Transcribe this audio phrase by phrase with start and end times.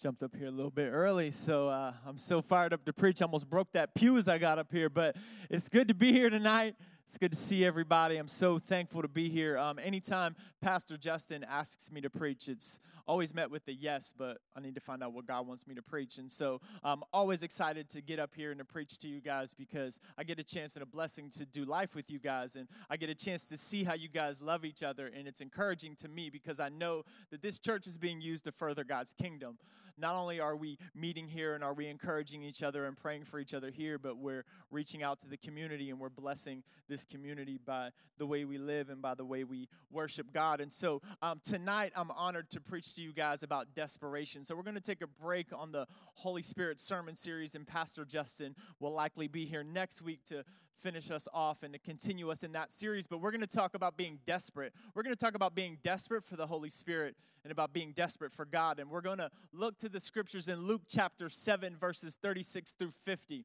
[0.00, 3.20] jumped up here a little bit early, so uh, I'm so fired up to preach.
[3.20, 5.14] I Almost broke that pew as I got up here, but
[5.50, 6.74] it's good to be here tonight.
[7.04, 8.16] It's good to see everybody.
[8.16, 9.58] I'm so thankful to be here.
[9.58, 12.80] Um, anytime Pastor Justin asks me to preach, it's
[13.10, 15.74] always met with a yes, but I need to find out what God wants me
[15.74, 16.18] to preach.
[16.18, 19.52] And so I'm always excited to get up here and to preach to you guys
[19.52, 22.54] because I get a chance and a blessing to do life with you guys.
[22.54, 25.08] And I get a chance to see how you guys love each other.
[25.08, 27.02] And it's encouraging to me because I know
[27.32, 29.58] that this church is being used to further God's kingdom.
[29.98, 33.40] Not only are we meeting here and are we encouraging each other and praying for
[33.40, 37.06] each other here, but we're reaching out to the community and we're blessing this this
[37.10, 40.60] community by the way we live and by the way we worship God.
[40.60, 44.44] And so um, tonight, I'm honored to preach to you guys about desperation.
[44.44, 48.04] So we're going to take a break on the Holy Spirit sermon series, and Pastor
[48.04, 50.44] Justin will likely be here next week to
[50.80, 53.06] finish us off and to continue us in that series.
[53.06, 54.72] But we're going to talk about being desperate.
[54.94, 58.32] We're going to talk about being desperate for the Holy Spirit and about being desperate
[58.32, 58.78] for God.
[58.78, 62.90] And we're going to look to the scriptures in Luke chapter 7, verses 36 through
[62.90, 63.44] 50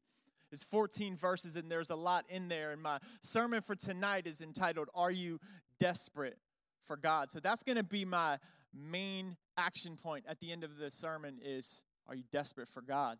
[0.52, 4.40] It's 14 verses and there's a lot in there and my sermon for tonight is
[4.40, 5.40] entitled are you
[5.78, 6.38] desperate
[6.80, 8.38] for god so that's going to be my
[8.76, 13.18] main action point at the end of the sermon is are you desperate for god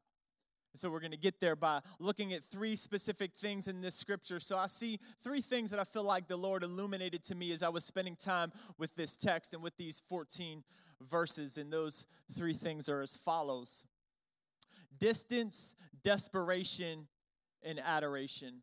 [0.76, 4.38] so we're going to get there by looking at three specific things in this scripture.
[4.40, 7.62] So I see three things that I feel like the Lord illuminated to me as
[7.62, 10.62] I was spending time with this text and with these 14
[11.00, 11.56] verses.
[11.56, 13.84] And those three things are as follows
[14.98, 17.06] distance, desperation,
[17.62, 18.62] and adoration.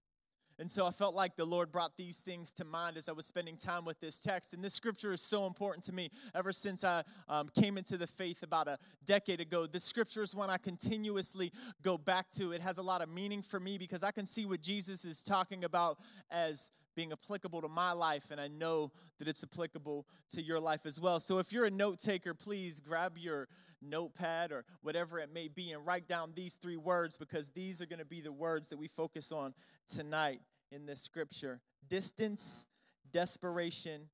[0.60, 3.26] And so I felt like the Lord brought these things to mind as I was
[3.26, 4.54] spending time with this text.
[4.54, 8.08] And this scripture is so important to me ever since I um, came into the
[8.08, 9.66] faith about a decade ago.
[9.66, 12.52] This scripture is one I continuously go back to.
[12.52, 15.24] It has a lot of meaning for me because I can see what Jesus is
[15.24, 15.98] talking about
[16.32, 20.86] as being applicable to my life, and I know that it's applicable to your life
[20.86, 21.20] as well.
[21.20, 23.48] So if you're a note taker, please grab your
[23.82, 27.86] notepad or whatever it may be and write down these three words because these are
[27.86, 29.54] going to be the words that we focus on
[29.88, 32.66] tonight in this scripture distance,
[33.12, 34.10] desperation,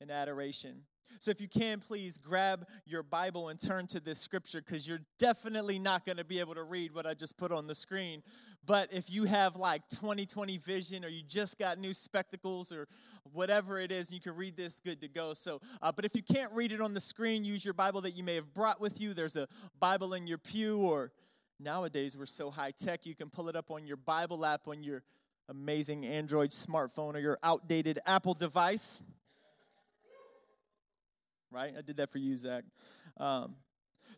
[0.00, 0.82] and adoration.
[1.18, 5.00] So, if you can, please grab your Bible and turn to this scripture because you're
[5.18, 8.22] definitely not going to be able to read what I just put on the screen.
[8.66, 12.86] But if you have like 2020 vision or you just got new spectacles or
[13.32, 15.34] whatever it is, you can read this good to go.
[15.34, 18.12] So, uh, but if you can't read it on the screen, use your Bible that
[18.12, 19.14] you may have brought with you.
[19.14, 19.48] There's a
[19.80, 21.12] Bible in your pew, or
[21.58, 24.82] nowadays we're so high tech, you can pull it up on your Bible app on
[24.82, 25.02] your
[25.48, 29.00] amazing Android smartphone or your outdated Apple device
[31.50, 31.72] right?
[31.76, 32.64] I did that for you, Zach.
[33.16, 33.56] Um,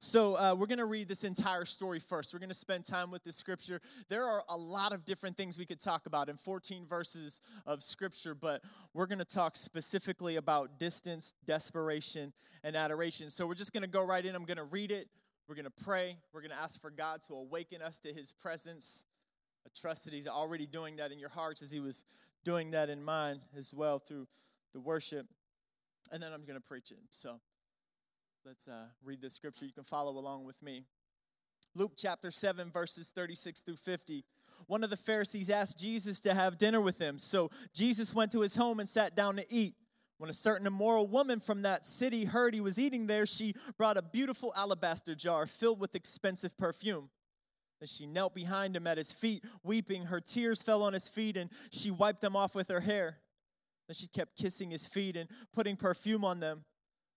[0.05, 2.35] so uh, we're going to read this entire story first.
[2.35, 3.81] We're going to spend time with this scripture.
[4.09, 7.85] There are a lot of different things we could talk about in 14 verses of
[7.85, 8.65] scripture, but
[8.95, 12.33] we're going to talk specifically about distance, desperation,
[12.65, 13.31] and adoration.
[13.31, 14.35] So we're just going to go right in.
[14.35, 15.07] I'm going to read it.
[15.47, 16.17] We're going to pray.
[16.33, 19.07] We're going to ask for God to awaken us to his presence.
[19.65, 22.05] I trust that he's already doing that in your hearts as he was
[22.43, 24.27] doing that in mine as well through
[24.75, 25.29] the worship
[26.11, 26.99] and then I'm going to preach it.
[27.11, 27.41] So
[28.45, 29.65] let's uh, read this scripture.
[29.65, 30.85] You can follow along with me.
[31.75, 34.25] Luke chapter 7, verses 36 through 50.
[34.67, 37.19] One of the Pharisees asked Jesus to have dinner with him.
[37.19, 39.75] So Jesus went to his home and sat down to eat.
[40.19, 43.97] When a certain immoral woman from that city heard he was eating there, she brought
[43.97, 47.11] a beautiful alabaster jar filled with expensive perfume.
[47.81, 50.05] Then she knelt behind him at his feet, weeping.
[50.05, 53.19] Her tears fell on his feet, and she wiped them off with her hair.
[53.89, 56.65] Then she kept kissing his feet and putting perfume on them.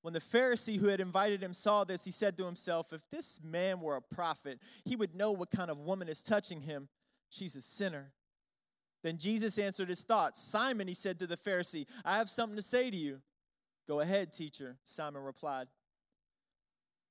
[0.06, 3.40] When the Pharisee who had invited him saw this, he said to himself, If this
[3.44, 6.90] man were a prophet, he would know what kind of woman is touching him.
[7.32, 8.12] She's a sinner.
[9.02, 10.40] Then Jesus answered his thoughts.
[10.40, 13.20] Simon, he said to the Pharisee, I have something to say to you.
[13.88, 15.70] Go ahead, teacher, Simon replied.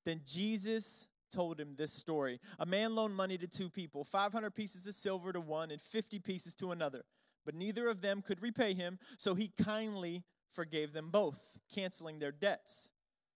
[0.05, 2.39] Then Jesus told him this story.
[2.59, 6.19] A man loaned money to two people, 500 pieces of silver to one and 50
[6.19, 7.03] pieces to another
[7.45, 10.23] but neither of them could repay him, so he kindly
[10.55, 12.91] forgave them both, canceling their debts.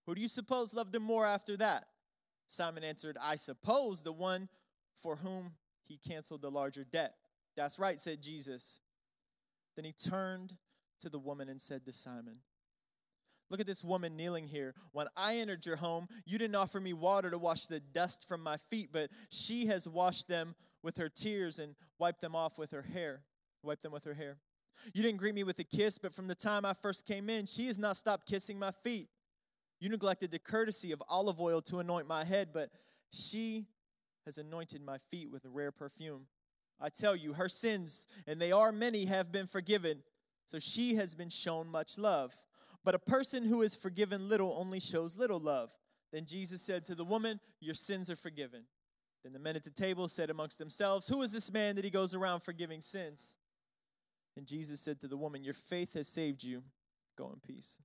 [0.06, 1.86] Who do you suppose loved him more after that?
[2.48, 4.50] Simon answered, I suppose the one
[4.96, 5.52] for whom
[5.88, 7.16] he canceled the larger debt.
[7.56, 8.80] That's right, said Jesus.
[9.76, 10.56] Then he turned
[11.02, 12.38] to the woman and said to Simon,
[13.52, 14.76] Look at this woman kneeling here.
[14.92, 18.44] When I entered your home, you didn't offer me water to wash the dust from
[18.44, 22.72] my feet, but she has washed them with her tears and wiped them off with
[22.72, 23.24] her hair
[23.64, 24.38] Wiped them with her hair.
[24.94, 27.46] You didn't greet me with a kiss, but from the time I first came in,
[27.46, 29.10] she has not stopped kissing my feet.
[29.80, 32.70] You neglected the courtesy of olive oil to anoint my head, but
[33.12, 33.68] she
[34.26, 36.28] has anointed my feet with a rare perfume.
[36.82, 40.04] I tell you, her sins, and they are many, have been forgiven,
[40.46, 42.34] so she has been shown much love.
[42.84, 45.72] But a person who is forgiven little only shows little love.
[46.14, 48.64] Then Jesus said to the woman, Your sins are forgiven.
[49.24, 51.92] Then the men at the table said amongst themselves, Who is this man that he
[51.92, 53.38] goes around forgiving sins?
[54.40, 56.64] And Jesus said to the woman, Your faith has saved you.
[57.18, 57.78] Go in peace.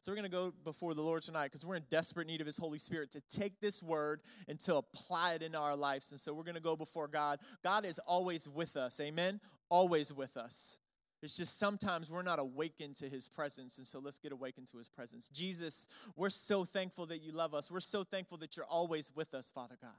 [0.00, 2.46] So we're going to go before the Lord tonight because we're in desperate need of
[2.46, 6.12] His Holy Spirit to take this word and to apply it into our lives.
[6.12, 7.40] And so we're going to go before God.
[7.64, 9.00] God is always with us.
[9.00, 9.40] Amen?
[9.68, 10.78] Always with us.
[11.24, 13.78] It's just sometimes we're not awakened to his presence.
[13.78, 15.28] And so let's get awakened to his presence.
[15.28, 17.68] Jesus, we're so thankful that you love us.
[17.68, 19.90] We're so thankful that you're always with us, Father God.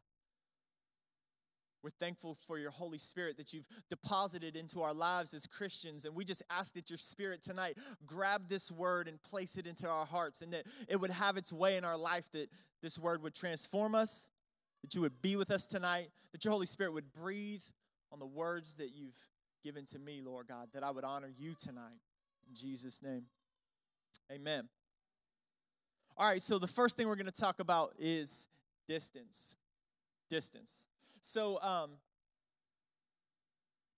[1.83, 6.05] We're thankful for your Holy Spirit that you've deposited into our lives as Christians.
[6.05, 9.89] And we just ask that your Spirit tonight grab this word and place it into
[9.89, 12.49] our hearts and that it would have its way in our life, that
[12.81, 14.29] this word would transform us,
[14.81, 17.63] that you would be with us tonight, that your Holy Spirit would breathe
[18.13, 19.19] on the words that you've
[19.61, 21.99] given to me, Lord God, that I would honor you tonight.
[22.47, 23.23] In Jesus' name,
[24.31, 24.69] amen.
[26.15, 28.47] All right, so the first thing we're going to talk about is
[28.87, 29.57] distance.
[30.29, 30.87] Distance.
[31.25, 31.91] So, um,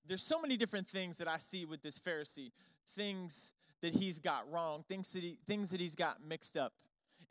[0.07, 2.51] there's so many different things that I see with this Pharisee,
[2.95, 6.73] things that he's got wrong, things that he, things that he's got mixed up.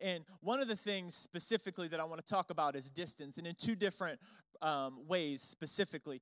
[0.00, 3.46] And one of the things specifically that I want to talk about is distance, and
[3.46, 4.19] in two different
[4.61, 6.20] um, ways specifically.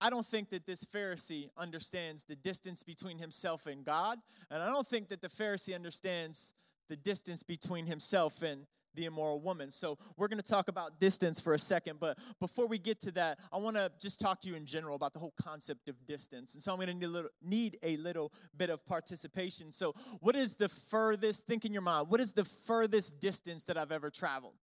[0.00, 4.18] I don't think that this Pharisee understands the distance between himself and God,
[4.50, 6.52] and I don't think that the Pharisee understands
[6.88, 9.70] the distance between himself and the immoral woman.
[9.70, 13.12] So, we're going to talk about distance for a second, but before we get to
[13.12, 16.06] that, I want to just talk to you in general about the whole concept of
[16.06, 16.54] distance.
[16.54, 19.72] And so, I'm going to need a little, need a little bit of participation.
[19.72, 23.76] So, what is the furthest, think in your mind, what is the furthest distance that
[23.76, 24.54] I've ever traveled?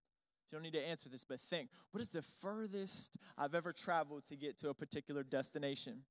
[0.52, 4.26] You don't need to answer this, but think what is the furthest I've ever traveled
[4.26, 6.04] to get to a particular destination?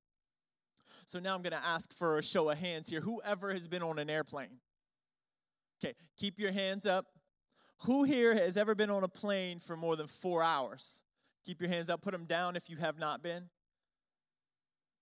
[1.05, 3.01] So now I'm going to ask for a show of hands here.
[3.01, 4.61] Whoever has been on an airplane?
[5.83, 7.07] Okay, keep your hands up.
[7.85, 11.03] Who here has ever been on a plane for more than four hours?
[11.47, 12.03] Keep your hands up.
[12.03, 13.49] Put them down if you have not been.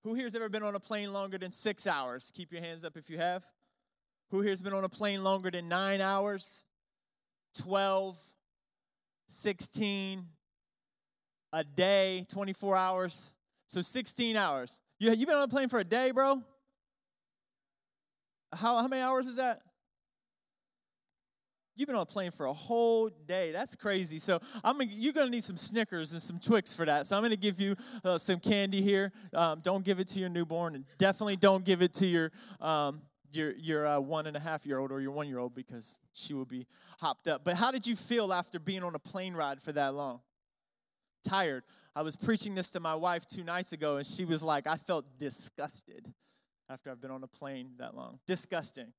[0.05, 2.31] Who here has ever been on a plane longer than six hours?
[2.35, 3.45] Keep your hands up if you have.
[4.31, 6.65] Who here has been on a plane longer than nine hours?
[7.63, 8.17] 12,
[9.27, 10.27] 16
[11.53, 13.33] a day, 24 hours.
[13.67, 14.81] So 16 hours.
[15.01, 16.43] You, you been on a plane for a day, bro?
[18.53, 19.63] How, how many hours is that?
[21.79, 23.53] You've been on a plane for a whole day.
[23.53, 24.19] That's crazy.
[24.19, 27.07] So I'm gonna, you're gonna need some Snickers and some Twix for that.
[27.07, 29.13] So I'm gonna give you uh, some candy here.
[29.33, 33.03] Um, don't give it to your newborn, and definitely don't give it to your um,
[33.33, 36.01] your your uh, one and a half year old or your one year old because
[36.13, 36.67] she will be
[36.99, 37.45] hopped up.
[37.45, 40.21] But how did you feel after being on a plane ride for that long?
[41.23, 41.63] Tired.
[41.95, 44.79] I was preaching this to my wife two nights ago, and she was like, "I
[44.79, 46.13] felt disgusted
[46.69, 48.19] after I've been on a plane that long.
[48.27, 48.93] Disgusting."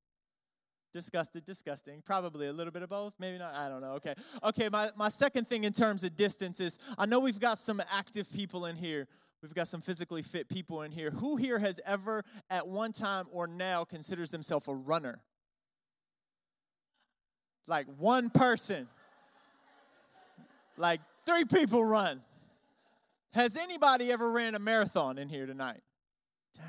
[0.91, 2.01] Disgusted, disgusting.
[2.03, 3.13] Probably a little bit of both.
[3.19, 3.53] Maybe not.
[3.53, 3.93] I don't know.
[3.93, 4.15] Okay.
[4.43, 4.69] Okay.
[4.69, 8.31] My, my second thing in terms of distance is I know we've got some active
[8.31, 9.07] people in here
[9.41, 11.11] We've got some physically fit people in here.
[11.11, 15.21] Who here has ever, at one time or now, considers themselves a runner?
[17.65, 18.89] Like one person.
[20.75, 22.21] Like three people run.
[23.33, 25.81] Has anybody ever ran a marathon in here tonight?
[26.55, 26.65] Dang.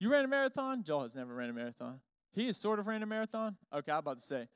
[0.00, 0.82] You ran a marathon?
[0.82, 2.00] Joel has never ran a marathon.
[2.32, 3.56] He is sort of ran a marathon?
[3.72, 4.48] Okay, I'm about to say.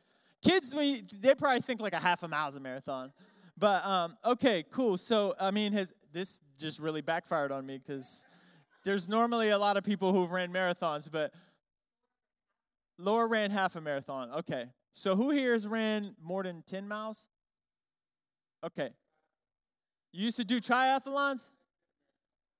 [0.42, 0.74] Kids,
[1.20, 3.12] they probably think like a half a mile is a marathon.
[3.58, 4.98] But um, okay, cool.
[4.98, 8.26] So I mean, has this just really backfired on me because
[8.84, 11.32] there's normally a lot of people who've ran marathons, but
[12.98, 14.30] Laura ran half a marathon.
[14.30, 14.66] Okay.
[14.92, 17.28] So who here has ran more than 10 miles?
[18.64, 18.90] Okay.
[20.12, 21.52] You used to do triathlons?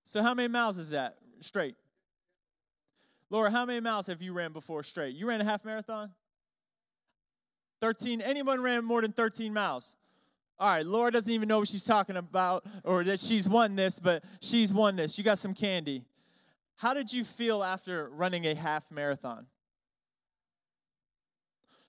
[0.05, 1.75] So how many miles is that straight?
[3.31, 5.15] Laura, how many miles have you ran before straight?
[5.15, 6.13] You ran a half marathon?
[7.81, 8.21] 13.
[8.21, 9.97] Anyone ran more than 13 miles?
[10.59, 13.99] All right, Laura doesn't even know what she's talking about or that she's won this,
[13.99, 15.19] but she's won this.
[15.19, 16.05] You got some candy.
[16.77, 19.47] How did you feel after running a half marathon?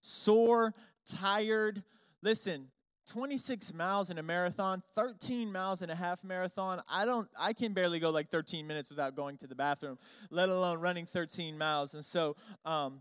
[0.02, 0.74] Sore,
[1.06, 1.84] tired.
[2.22, 2.68] Listen,
[3.08, 6.82] 26 miles in a marathon, 13 miles in a half marathon.
[6.90, 9.98] I don't I can barely go like 13 minutes without going to the bathroom,
[10.30, 11.94] let alone running 13 miles.
[11.94, 12.36] And so
[12.66, 13.00] um,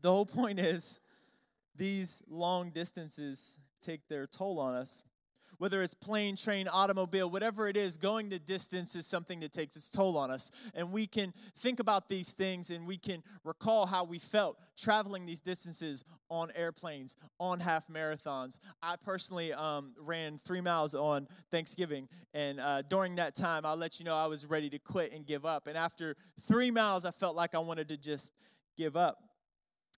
[0.00, 1.00] the whole point is
[1.76, 5.04] these long distances take their toll on us.
[5.60, 9.76] Whether it's plane, train, automobile, whatever it is, going the distance is something that takes
[9.76, 10.50] its toll on us.
[10.74, 15.26] And we can think about these things and we can recall how we felt traveling
[15.26, 18.58] these distances on airplanes, on half marathons.
[18.82, 22.08] I personally um, ran three miles on Thanksgiving.
[22.32, 25.26] And uh, during that time, I'll let you know I was ready to quit and
[25.26, 25.66] give up.
[25.66, 28.32] And after three miles, I felt like I wanted to just
[28.78, 29.18] give up.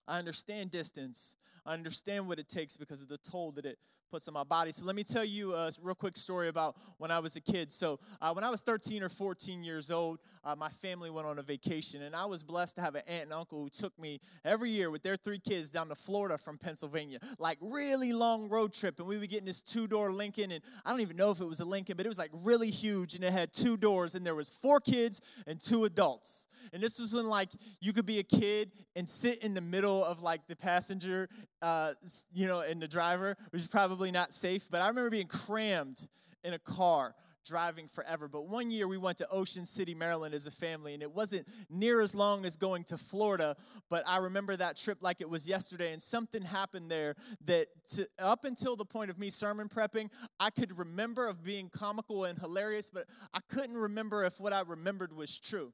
[0.09, 1.37] I understand distance.
[1.65, 3.79] I understand what it takes because of the toll that it
[4.13, 4.71] puts on my body.
[4.71, 7.71] So let me tell you a real quick story about when I was a kid.
[7.71, 11.39] So uh, when I was 13 or 14 years old, uh, my family went on
[11.39, 14.19] a vacation, and I was blessed to have an aunt and uncle who took me
[14.45, 18.71] every year with their three kids down to Florida from Pennsylvania, like really long road
[18.71, 18.99] trip.
[18.99, 21.45] And we would get in this two-door Lincoln, and I don't even know if it
[21.45, 24.23] was a Lincoln, but it was like really huge, and it had two doors, and
[24.23, 26.47] there was four kids and two adults.
[26.71, 27.49] And this was when like
[27.81, 31.29] you could be a kid and sit in the middle of like the passenger,
[31.61, 31.93] uh,
[32.33, 34.65] you know, and the driver, which is probably not safe.
[34.69, 36.07] But I remember being crammed
[36.43, 38.27] in a car driving forever.
[38.27, 41.47] But one year we went to Ocean City, Maryland as a family, and it wasn't
[41.69, 43.55] near as long as going to Florida,
[43.89, 48.07] but I remember that trip like it was yesterday, and something happened there that to,
[48.19, 52.39] up until the point of me sermon prepping, I could remember of being comical and
[52.39, 55.73] hilarious, but I couldn't remember if what I remembered was true.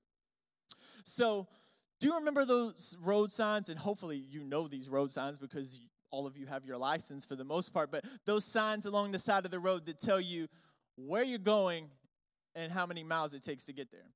[1.04, 1.48] So,
[2.00, 3.68] do you remember those road signs?
[3.68, 7.36] And hopefully, you know these road signs because all of you have your license for
[7.36, 10.48] the most part, but those signs along the side of the road that tell you
[10.96, 11.90] where you're going
[12.56, 14.12] and how many miles it takes to get there.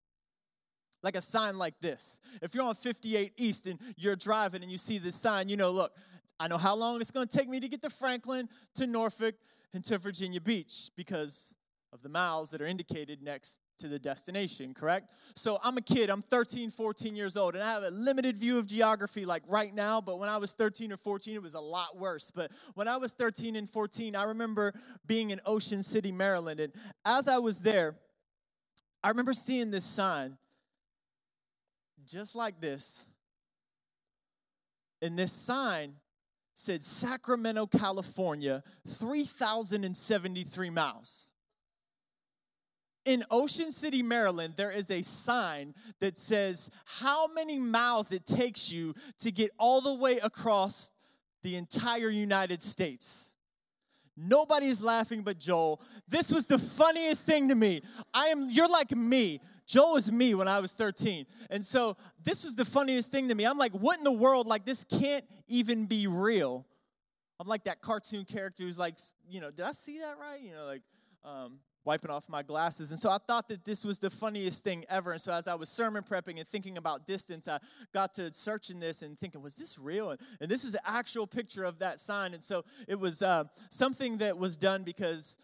[1.01, 2.19] Like a sign like this.
[2.41, 5.71] If you're on 58 East and you're driving and you see this sign, you know,
[5.71, 5.91] look,
[6.39, 9.35] I know how long it's going to take me to get to Franklin, to Norfolk,
[9.73, 11.53] and to Virginia Beach because
[11.91, 15.11] of the miles that are indicated next to the destination, correct?
[15.35, 18.57] So I'm a kid, I'm 13, 14 years old, and I have a limited view
[18.57, 21.59] of geography like right now, but when I was 13 or 14, it was a
[21.59, 22.31] lot worse.
[22.31, 24.73] But when I was 13 and 14, I remember
[25.07, 26.73] being in Ocean City, Maryland, and
[27.05, 27.95] as I was there,
[29.03, 30.37] I remember seeing this sign
[32.05, 33.05] just like this.
[35.01, 35.95] And this sign
[36.53, 41.27] said Sacramento, California, 3,073 miles
[43.05, 48.71] in Ocean City, Maryland, there is a sign that says how many miles it takes
[48.71, 50.91] you to get all the way across
[51.43, 53.33] the entire United States.
[54.15, 55.81] Nobody's laughing but Joel.
[56.07, 57.81] This was the funniest thing to me.
[58.13, 59.41] I am you're like me.
[59.65, 61.25] Joel was me when I was 13.
[61.49, 63.45] And so this was the funniest thing to me.
[63.45, 64.45] I'm like, what in the world?
[64.45, 66.65] Like, this can't even be real.
[67.39, 70.41] I'm like that cartoon character who's like, you know, did I see that right?
[70.41, 70.81] You know, like,
[71.23, 72.91] um, wiping off my glasses.
[72.91, 75.11] And so I thought that this was the funniest thing ever.
[75.11, 77.59] And so as I was sermon prepping and thinking about distance, I
[77.93, 80.11] got to searching this and thinking, was this real?
[80.11, 82.33] And, and this is an actual picture of that sign.
[82.33, 85.37] And so it was uh, something that was done because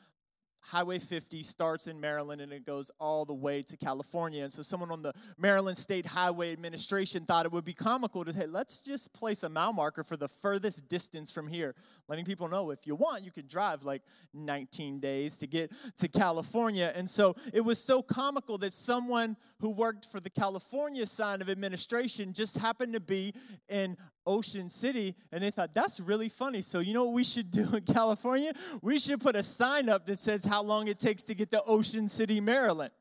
[0.61, 4.43] Highway 50 starts in Maryland and it goes all the way to California.
[4.43, 8.33] And so someone on the Maryland State Highway Administration thought it would be comical to
[8.33, 11.75] say, let's just place a mile marker for the furthest distance from here,
[12.07, 16.07] letting people know if you want, you could drive like 19 days to get to
[16.07, 16.91] California.
[16.95, 21.49] And so it was so comical that someone who worked for the California side of
[21.49, 23.33] administration just happened to be
[23.67, 23.97] in
[24.29, 26.61] Ocean City, and they thought, that's really funny.
[26.61, 28.53] So, you know what we should do in California?
[28.81, 31.63] We should put a sign up that says how long it takes to get to
[31.63, 32.91] Ocean City, Maryland.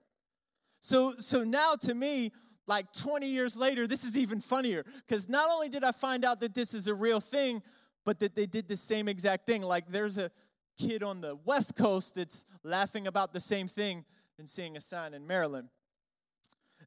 [0.81, 2.33] So, so now to me,
[2.67, 6.41] like 20 years later, this is even funnier because not only did I find out
[6.41, 7.63] that this is a real thing,
[8.05, 9.63] but that they did the same exact thing.
[9.63, 10.31] Like there's a
[10.79, 14.05] kid on the West Coast that's laughing about the same thing
[14.39, 15.69] and seeing a sign in Maryland.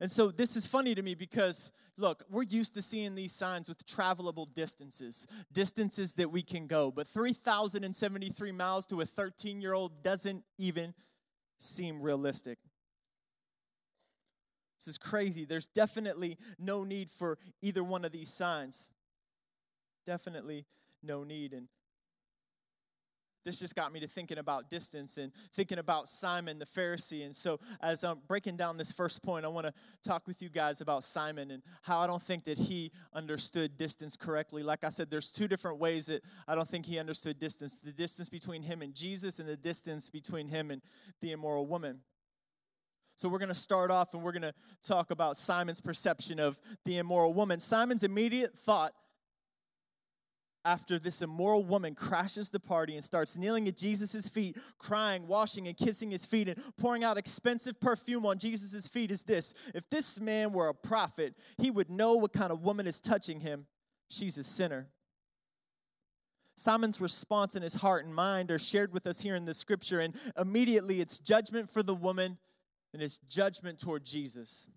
[0.01, 3.69] And so this is funny to me because, look, we're used to seeing these signs
[3.69, 6.89] with travelable distances, distances that we can go.
[6.89, 10.95] But 3,073 miles to a 13 year old doesn't even
[11.59, 12.57] seem realistic.
[14.79, 15.45] This is crazy.
[15.45, 18.89] There's definitely no need for either one of these signs.
[20.07, 20.65] Definitely
[21.03, 21.53] no need.
[21.53, 21.67] And
[23.43, 27.25] this just got me to thinking about distance and thinking about Simon the Pharisee.
[27.25, 30.49] And so, as I'm breaking down this first point, I want to talk with you
[30.49, 34.63] guys about Simon and how I don't think that he understood distance correctly.
[34.63, 37.91] Like I said, there's two different ways that I don't think he understood distance the
[37.91, 40.81] distance between him and Jesus, and the distance between him and
[41.21, 41.99] the immoral woman.
[43.15, 46.59] So, we're going to start off and we're going to talk about Simon's perception of
[46.85, 47.59] the immoral woman.
[47.59, 48.93] Simon's immediate thought
[50.63, 55.67] after this immoral woman crashes the party and starts kneeling at Jesus' feet, crying, washing,
[55.67, 59.89] and kissing his feet, and pouring out expensive perfume on Jesus' feet is this If
[59.89, 63.65] this man were a prophet, he would know what kind of woman is touching him.
[64.09, 64.87] She's a sinner.
[66.57, 69.99] Simon's response in his heart and mind are shared with us here in the scripture,
[69.99, 72.37] and immediately it's judgment for the woman
[72.93, 74.67] and it's judgment toward Jesus.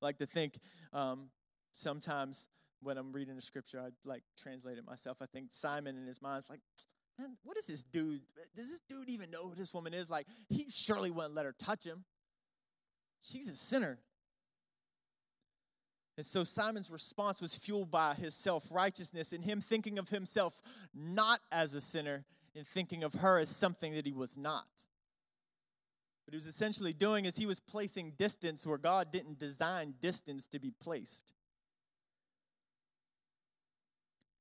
[0.00, 0.58] I like to think
[0.92, 1.30] um,
[1.72, 2.48] sometimes
[2.82, 5.18] when I'm reading the scripture, I like translate it myself.
[5.20, 6.60] I think Simon in his mind's like,
[7.18, 8.20] man, what is this dude?
[8.54, 10.08] Does this dude even know who this woman is?
[10.08, 12.04] Like, he surely wouldn't let her touch him.
[13.20, 13.98] She's a sinner.
[16.16, 20.60] And so Simon's response was fueled by his self righteousness and him thinking of himself
[20.94, 22.24] not as a sinner
[22.56, 24.66] and thinking of her as something that he was not.
[26.26, 30.46] What he was essentially doing is he was placing distance where God didn't design distance
[30.48, 31.32] to be placed.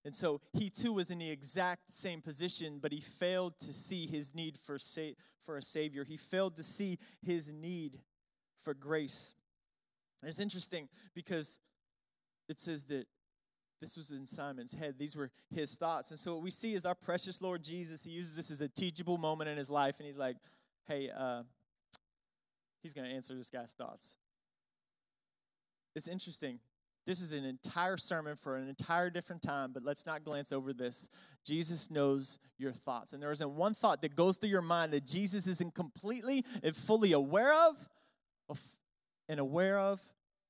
[0.07, 4.07] And so he too was in the exact same position, but he failed to see
[4.07, 6.05] his need for, sa- for a Savior.
[6.05, 7.99] He failed to see his need
[8.63, 9.35] for grace.
[10.21, 11.59] And it's interesting because
[12.47, 13.05] it says that
[13.81, 14.95] this was in Simon's head.
[14.97, 16.11] These were his thoughts.
[16.11, 18.05] And so what we see is our precious Lord Jesus.
[18.05, 20.37] He uses this as a teachable moment in his life, and he's like,
[20.87, 21.43] hey, uh,
[22.81, 24.15] he's going to answer this guy's thoughts.
[25.97, 26.59] It's interesting
[27.07, 30.73] this is an entire sermon for an entire different time, but let's not glance over
[30.73, 31.09] this.
[31.45, 33.13] Jesus knows your thoughts.
[33.13, 36.75] And there isn't one thought that goes through your mind that Jesus isn't completely and
[36.75, 38.59] fully aware of,
[39.29, 40.01] and aware of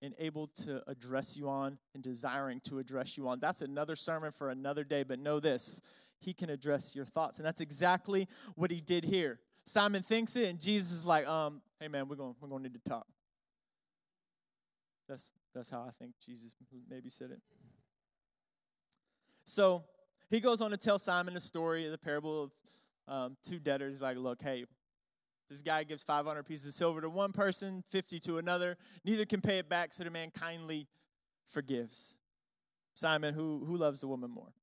[0.02, 3.40] and able to address you on and desiring to address you on.
[3.40, 5.82] That's another sermon for another day, but know this
[6.20, 7.38] He can address your thoughts.
[7.38, 9.40] And that's exactly what He did here.
[9.64, 12.70] Simon thinks it, and Jesus is like, um, hey man, we're going we're going to
[12.70, 13.06] need to talk.
[15.08, 16.56] That's that's how I think Jesus
[16.90, 17.42] maybe said it.
[19.46, 19.84] So
[20.30, 22.52] he goes on to tell Simon the story of the parable of
[23.08, 23.96] um, two debtors.
[23.96, 24.66] He's like, look, hey,
[25.48, 28.78] this guy gives 500 pieces of silver to one person, 50 to another.
[29.06, 30.88] Neither can pay it back, so the man kindly
[31.48, 32.18] forgives.
[32.96, 34.54] Simon, who, who loves the woman more?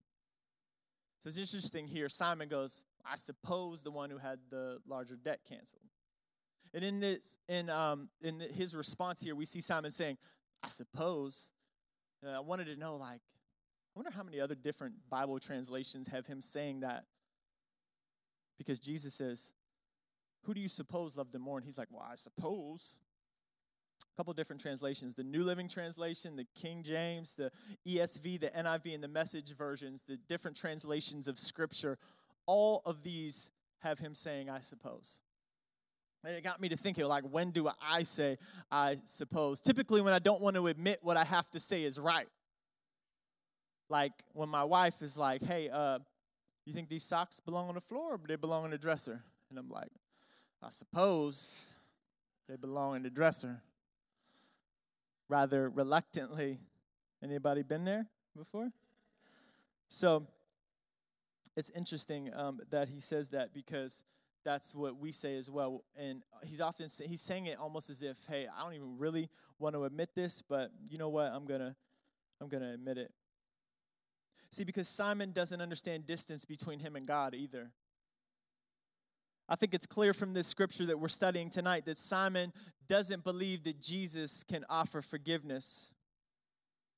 [1.20, 2.10] So it's interesting here.
[2.10, 5.80] Simon goes, I suppose the one who had the larger debt canceled.
[6.74, 10.18] And in this, in um, in his response here, we see Simon saying,
[10.64, 11.52] "I suppose."
[12.22, 16.26] And I wanted to know, like, I wonder how many other different Bible translations have
[16.26, 17.06] him saying that.
[18.56, 19.52] Because Jesus says,
[20.42, 22.96] "Who do you suppose loved him more?" And he's like, "Well, I suppose."
[24.00, 27.52] A couple different translations: the New Living Translation, the King James, the
[27.84, 30.02] ESV, the NIV, and the Message versions.
[30.02, 31.98] The different translations of Scripture.
[32.46, 35.20] All of these have him saying, "I suppose."
[36.26, 38.38] It got me to thinking, like, when do I say
[38.70, 39.60] I suppose?
[39.60, 42.26] Typically, when I don't want to admit what I have to say is right.
[43.88, 45.98] Like when my wife is like, hey, uh,
[46.64, 49.22] you think these socks belong on the floor or they belong in the dresser?
[49.50, 49.90] And I'm like,
[50.62, 51.66] I suppose
[52.48, 53.60] they belong in the dresser.
[55.28, 56.58] Rather reluctantly.
[57.22, 58.06] Anybody been there
[58.36, 58.70] before?
[59.88, 60.26] So
[61.56, 64.04] it's interesting um, that he says that because
[64.44, 65.84] that's what we say as well.
[65.96, 69.74] And he's often he's saying it almost as if, "Hey, I don't even really want
[69.74, 71.32] to admit this, but you know what?
[71.32, 71.76] I'm gonna
[72.40, 73.12] I'm gonna admit it."
[74.50, 77.72] See, because Simon doesn't understand distance between him and God either.
[79.48, 82.52] I think it's clear from this scripture that we're studying tonight that Simon
[82.86, 85.92] doesn't believe that Jesus can offer forgiveness.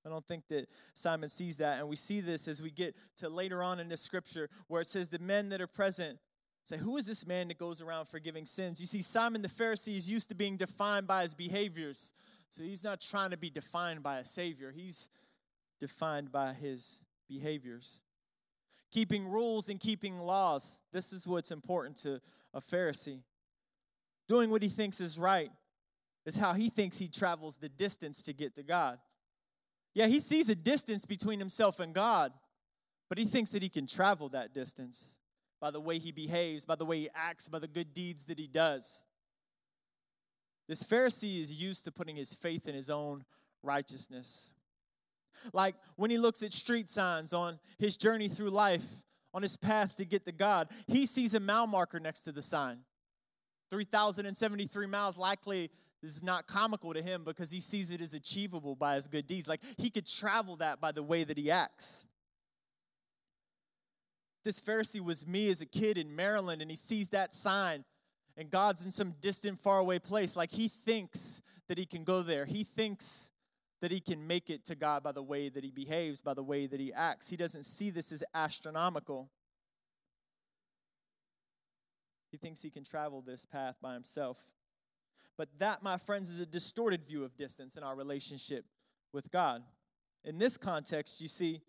[0.04, 1.78] I don't think that Simon sees that.
[1.78, 4.86] And we see this as we get to later on in this scripture where it
[4.86, 6.18] says, The men that are present
[6.66, 8.80] Say, who is this man that goes around forgiving sins?
[8.80, 12.12] You see, Simon the Pharisee is used to being defined by his behaviors.
[12.50, 15.08] So he's not trying to be defined by a Savior, he's
[15.78, 18.00] defined by his behaviors.
[18.90, 20.80] Keeping rules and keeping laws.
[20.92, 22.20] This is what's important to
[22.52, 23.20] a Pharisee.
[24.26, 25.52] Doing what he thinks is right
[26.24, 28.98] is how he thinks he travels the distance to get to God.
[29.94, 32.32] Yeah, he sees a distance between himself and God,
[33.08, 35.18] but he thinks that he can travel that distance
[35.60, 38.38] by the way he behaves, by the way he acts, by the good deeds that
[38.38, 39.04] he does.
[40.68, 43.24] This Pharisee is used to putting his faith in his own
[43.62, 44.52] righteousness.
[45.52, 48.86] Like when he looks at street signs on his journey through life,
[49.34, 52.42] on his path to get to God, he sees a mile marker next to the
[52.42, 52.78] sign.
[53.70, 55.70] 3,073 miles likely
[56.02, 59.48] is not comical to him because he sees it as achievable by his good deeds.
[59.48, 62.04] Like he could travel that by the way that he acts
[64.46, 67.84] this Pharisee was me as a kid in Maryland, and he sees that sign,
[68.36, 70.36] and God's in some distant, faraway place.
[70.36, 72.44] Like he thinks that he can go there.
[72.44, 73.32] He thinks
[73.82, 76.44] that he can make it to God by the way that he behaves, by the
[76.44, 77.28] way that he acts.
[77.28, 79.28] He doesn't see this as astronomical.
[82.30, 84.38] He thinks he can travel this path by himself.
[85.36, 88.64] But that, my friends, is a distorted view of distance in our relationship
[89.12, 89.64] with God.
[90.24, 91.62] In this context, you see,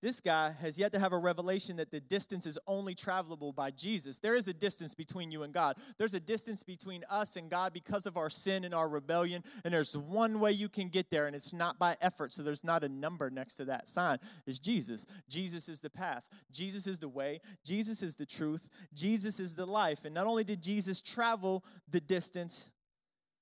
[0.00, 3.70] this guy has yet to have a revelation that the distance is only travelable by
[3.70, 4.18] Jesus.
[4.18, 5.76] There is a distance between you and God.
[5.98, 9.42] There's a distance between us and God because of our sin and our rebellion.
[9.64, 12.32] And there's one way you can get there, and it's not by effort.
[12.32, 14.18] So there's not a number next to that sign.
[14.46, 15.06] It's Jesus.
[15.28, 16.24] Jesus is the path.
[16.52, 17.40] Jesus is the way.
[17.64, 18.68] Jesus is the truth.
[18.94, 20.04] Jesus is the life.
[20.04, 22.70] And not only did Jesus travel the distance,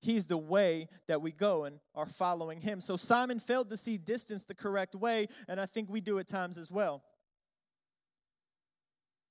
[0.00, 2.80] He's the way that we go and are following him.
[2.80, 6.26] So Simon failed to see distance the correct way, and I think we do at
[6.26, 7.02] times as well.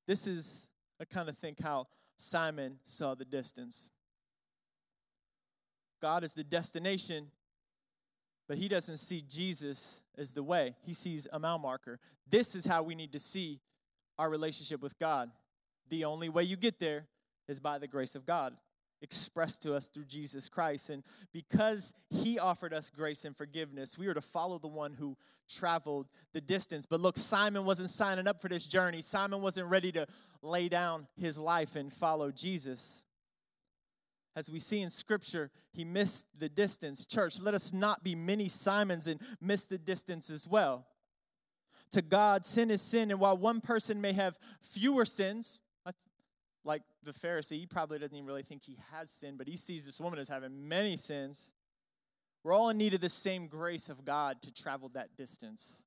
[0.07, 3.89] This is, I kind of think how Simon saw the distance.
[6.01, 7.27] God is the destination,
[8.47, 10.75] but he doesn't see Jesus as the way.
[10.81, 11.99] He sees a mile marker.
[12.29, 13.59] This is how we need to see
[14.17, 15.31] our relationship with God.
[15.89, 17.07] The only way you get there
[17.47, 18.55] is by the grace of God
[19.05, 20.89] expressed to us through Jesus Christ.
[20.89, 25.15] And because he offered us grace and forgiveness, we are to follow the one who
[25.47, 26.87] traveled the distance.
[26.87, 29.03] But look, Simon wasn't signing up for this journey.
[29.03, 30.07] Simon wasn't ready to
[30.41, 33.03] lay down his life and follow Jesus.
[34.35, 37.05] As we see in Scripture, he missed the distance.
[37.05, 40.87] Church, let us not be many Simons and miss the distance as well.
[41.91, 45.59] To God, sin is sin, and while one person may have fewer sins,
[46.65, 49.85] like the Pharisee, he probably doesn't even really think he has sin, but he sees
[49.85, 51.53] this woman as having many sins.
[52.43, 55.83] We're all in need of the same grace of God to travel that distance.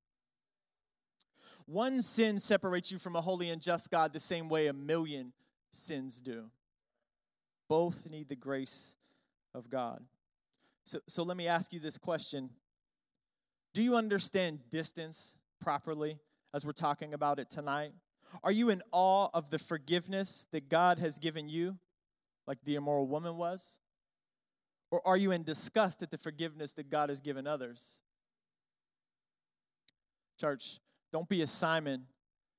[1.67, 5.33] One sin separates you from a holy and just God the same way a million
[5.71, 6.51] sins do.
[7.69, 8.97] Both need the grace
[9.55, 10.03] of God.
[10.85, 12.51] So, so let me ask you this question
[13.75, 16.19] Do you understand distance properly
[16.55, 17.93] as we're talking about it tonight?
[18.43, 21.79] Are you in awe of the forgiveness that God has given you,
[22.47, 23.79] like the immoral woman was?
[24.91, 28.01] Or are you in disgust at the forgiveness that God has given others?
[30.41, 30.79] Church,
[31.13, 32.07] don't be a Simon.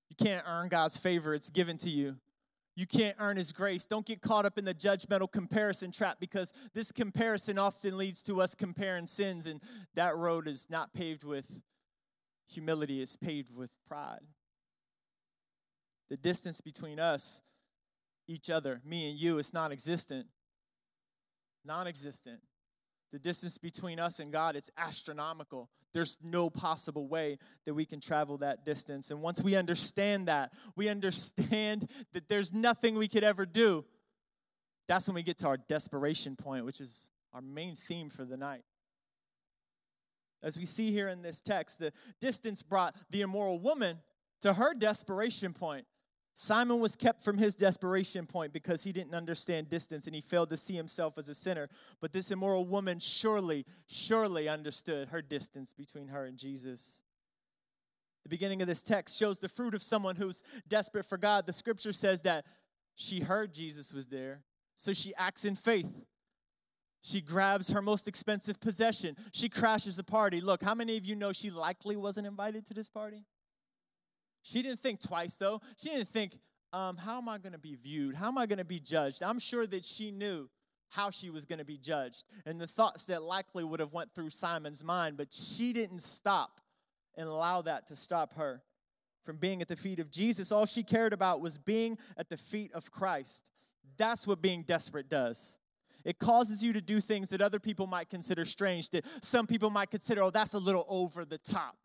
[0.10, 2.18] You can't earn God's favor, it's given to you.
[2.76, 3.86] You can't earn His grace.
[3.86, 8.42] Don't get caught up in the judgmental comparison trap because this comparison often leads to
[8.42, 9.62] us comparing sins, and
[9.96, 11.62] that road is not paved with
[12.48, 14.22] humility, it's paved with pride.
[16.10, 17.42] The distance between us,
[18.28, 20.28] each other, me and you, is non existent.
[21.66, 22.40] Non existent.
[23.12, 25.70] The distance between us and God, it's astronomical.
[25.94, 29.10] There's no possible way that we can travel that distance.
[29.10, 33.86] And once we understand that, we understand that there's nothing we could ever do.
[34.88, 38.38] That's when we get to our desperation point, which is our main theme for the
[38.38, 38.64] night.
[40.42, 41.92] As we see here in this text, the
[42.22, 44.00] distance brought the immoral woman
[44.42, 45.86] to her desperation point.
[46.42, 50.50] Simon was kept from his desperation point because he didn't understand distance and he failed
[50.50, 51.68] to see himself as a sinner.
[52.00, 57.04] But this immoral woman surely, surely understood her distance between her and Jesus.
[58.24, 61.46] The beginning of this text shows the fruit of someone who's desperate for God.
[61.46, 62.46] The scripture says that
[62.96, 64.40] she heard Jesus was there,
[64.76, 65.92] so she acts in faith.
[67.02, 69.18] She grabs her most expensive possession.
[69.34, 70.40] She crashes the party.
[70.40, 73.26] Look, how many of you know she likely wasn't invited to this party?
[74.42, 75.62] She didn't think twice, though.
[75.78, 76.38] She didn't think,
[76.72, 78.16] um, how am I going to be viewed?
[78.16, 79.24] How am I going to be judged?
[79.24, 80.50] I'm sure that she knew
[80.90, 84.14] how she was going to be judged and the thoughts that likely would have went
[84.14, 86.62] through Simon's mind, but she didn't stop
[87.16, 88.64] and allow that to stop her
[89.24, 90.52] from being at the feet of Jesus.
[90.52, 93.52] All she cared about was being at the feet of Christ.
[93.98, 95.60] That's what being desperate does.
[96.06, 99.70] It causes you to do things that other people might consider strange, that some people
[99.70, 101.76] might consider, oh, that's a little over the top.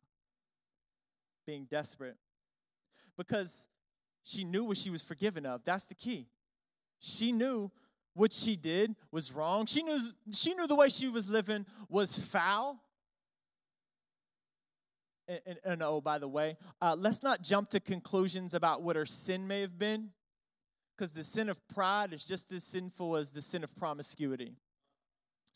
[1.47, 2.17] Being desperate
[3.17, 3.69] because
[4.23, 5.65] she knew what she was forgiven of.
[5.65, 6.29] That's the key.
[6.99, 7.71] She knew
[8.15, 9.67] what she did was wrong.
[9.67, 9.99] She knew,
[10.33, 12.81] she knew the way she was living was foul.
[15.27, 18.97] And, and, and oh, by the way, uh, let's not jump to conclusions about what
[18.97, 20.11] her sin may have been,
[20.97, 24.55] because the sin of pride is just as sinful as the sin of promiscuity.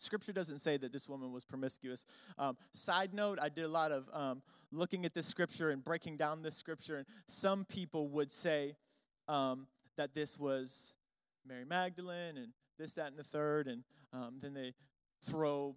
[0.00, 2.04] Scripture doesn't say that this woman was promiscuous.
[2.38, 6.16] Um, side note, I did a lot of um, looking at this scripture and breaking
[6.16, 8.76] down this scripture, and some people would say
[9.26, 10.96] um, that this was
[11.46, 13.82] Mary Magdalene and this, that, and the third, and
[14.12, 14.72] um, then they
[15.24, 15.74] throw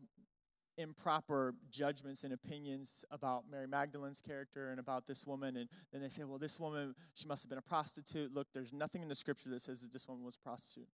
[0.77, 5.57] improper judgments and opinions about Mary Magdalene's character and about this woman.
[5.57, 8.33] And then they say, well, this woman, she must have been a prostitute.
[8.33, 10.87] Look, there's nothing in the scripture that says that this woman was a prostitute.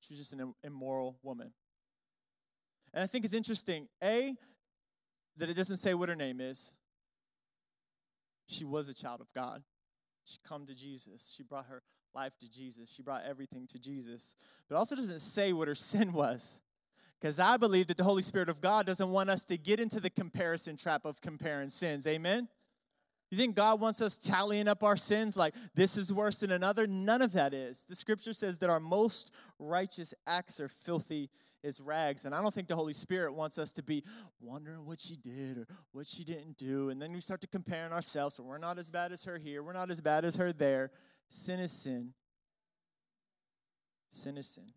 [0.00, 1.52] She's just an immoral woman.
[2.92, 4.34] And I think it's interesting, A,
[5.36, 6.74] that it doesn't say what her name is.
[8.46, 9.62] She was a child of God.
[10.24, 11.32] She come to Jesus.
[11.34, 11.82] She brought her
[12.14, 12.92] life to Jesus.
[12.92, 14.36] She brought everything to Jesus.
[14.68, 16.62] But also doesn't say what her sin was.
[17.20, 20.00] Because I believe that the Holy Spirit of God doesn't want us to get into
[20.00, 22.06] the comparison trap of comparing sins.
[22.06, 22.48] Amen?
[23.30, 26.86] You think God wants us tallying up our sins like this is worse than another?
[26.86, 27.84] None of that is.
[27.84, 31.30] The scripture says that our most righteous acts are filthy
[31.64, 32.24] as rags.
[32.24, 34.04] And I don't think the Holy Spirit wants us to be
[34.40, 36.90] wondering what she did or what she didn't do.
[36.90, 38.36] And then we start to comparing ourselves.
[38.36, 39.62] So we're not as bad as her here.
[39.62, 40.90] We're not as bad as her there.
[41.28, 42.12] Sin is sin.
[44.10, 44.72] Sin is sin.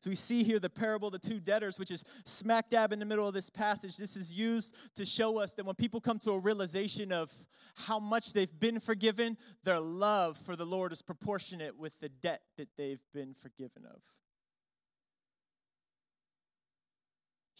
[0.00, 2.98] So we see here the parable of the two debtors, which is smack dab in
[2.98, 3.96] the middle of this passage.
[3.96, 7.32] This is used to show us that when people come to a realization of
[7.74, 12.42] how much they've been forgiven, their love for the Lord is proportionate with the debt
[12.58, 14.02] that they've been forgiven of.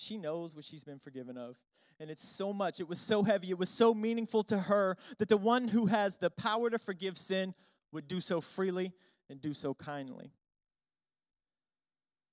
[0.04, 1.56] She knows what she's been forgiven of.
[2.00, 5.28] And it's so much, it was so heavy, it was so meaningful to her that
[5.28, 7.54] the one who has the power to forgive sin
[7.92, 8.92] would do so freely
[9.30, 10.32] and do so kindly.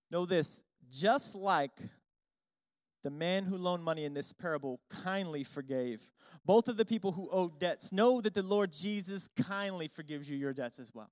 [0.10, 1.77] Know this just like
[3.03, 6.01] the man who loaned money in this parable kindly forgave
[6.45, 10.38] both of the people who owed debts, know that the Lord Jesus kindly forgives you
[10.38, 11.12] your debts as well.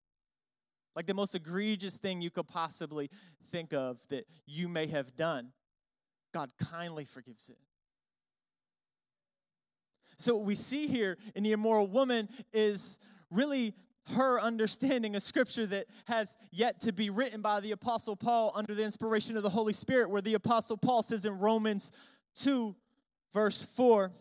[0.95, 3.09] Like the most egregious thing you could possibly
[3.51, 5.51] think of that you may have done,
[6.33, 7.57] God kindly forgives it.
[10.17, 12.99] So, what we see here in the immoral woman is
[13.31, 13.73] really
[14.15, 18.73] her understanding of scripture that has yet to be written by the Apostle Paul under
[18.73, 21.91] the inspiration of the Holy Spirit, where the Apostle Paul says in Romans
[22.35, 22.75] 2,
[23.33, 24.11] verse 4,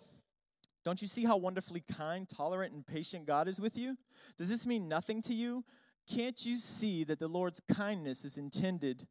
[0.85, 3.97] Don't you see how wonderfully kind, tolerant, and patient God is with you?
[4.37, 5.65] Does this mean nothing to you?
[6.09, 9.07] Can't you see that the Lord's kindness is intended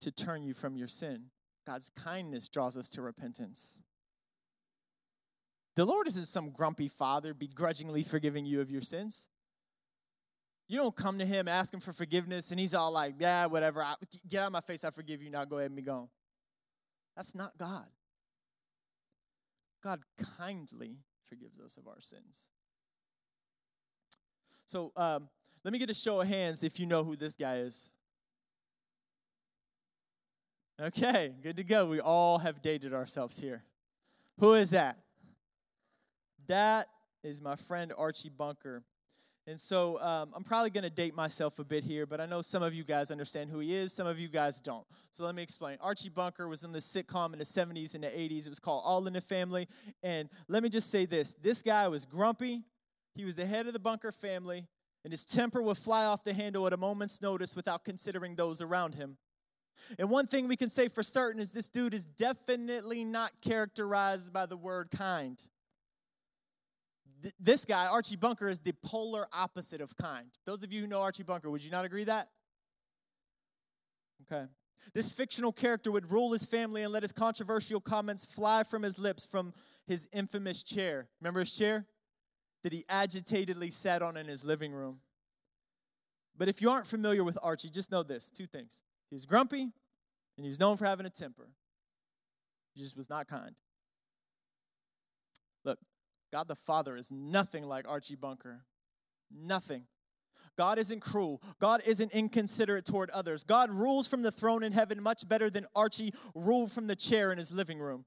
[0.00, 1.30] to turn you from your sin?
[1.68, 3.78] God's kindness draws us to repentance.
[5.76, 9.28] The Lord isn't some grumpy father begrudgingly forgiving you of your sins.
[10.66, 13.82] You don't come to him, ask him for forgiveness, and he's all like, yeah, whatever.
[13.82, 14.82] I, get out of my face.
[14.82, 15.28] I forgive you.
[15.28, 16.08] Now go ahead and be gone.
[17.14, 17.86] That's not God.
[19.82, 20.00] God
[20.38, 22.48] kindly forgives us of our sins.
[24.64, 25.28] So um,
[25.64, 27.90] let me get a show of hands if you know who this guy is.
[30.80, 31.86] Okay, good to go.
[31.86, 33.64] We all have dated ourselves here.
[34.38, 34.96] Who is that?
[36.46, 36.86] That
[37.24, 38.84] is my friend Archie Bunker.
[39.48, 42.42] And so um, I'm probably going to date myself a bit here, but I know
[42.42, 44.86] some of you guys understand who he is, some of you guys don't.
[45.10, 45.78] So let me explain.
[45.80, 48.46] Archie Bunker was in the sitcom in the 70s and the 80s.
[48.46, 49.66] It was called All in the Family.
[50.04, 52.62] And let me just say this this guy was grumpy,
[53.16, 54.68] he was the head of the Bunker family,
[55.02, 58.62] and his temper would fly off the handle at a moment's notice without considering those
[58.62, 59.16] around him.
[59.98, 64.32] And one thing we can say for certain is this dude is definitely not characterized
[64.32, 65.40] by the word kind
[67.22, 70.28] th- this guy, Archie Bunker, is the polar opposite of kind.
[70.46, 72.28] Those of you who know Archie Bunker, would you not agree that?
[74.22, 74.46] Okay.
[74.94, 78.98] This fictional character would rule his family and let his controversial comments fly from his
[78.98, 79.52] lips from
[79.86, 81.08] his infamous chair.
[81.20, 81.86] Remember his chair?
[82.62, 85.00] That he agitatedly sat on in his living room.
[86.36, 88.82] But if you aren't familiar with Archie, just know this two things.
[89.10, 91.48] He was grumpy and he was known for having a temper.
[92.74, 93.54] He just was not kind.
[95.64, 95.78] Look,
[96.32, 98.64] God the Father is nothing like Archie Bunker.
[99.30, 99.84] Nothing.
[100.56, 101.42] God isn't cruel.
[101.60, 103.44] God isn't inconsiderate toward others.
[103.44, 107.30] God rules from the throne in heaven much better than Archie ruled from the chair
[107.32, 108.04] in his living room.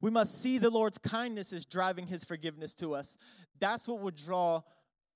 [0.00, 3.16] We must see the Lord's kindness is driving his forgiveness to us.
[3.58, 4.62] That's what will draw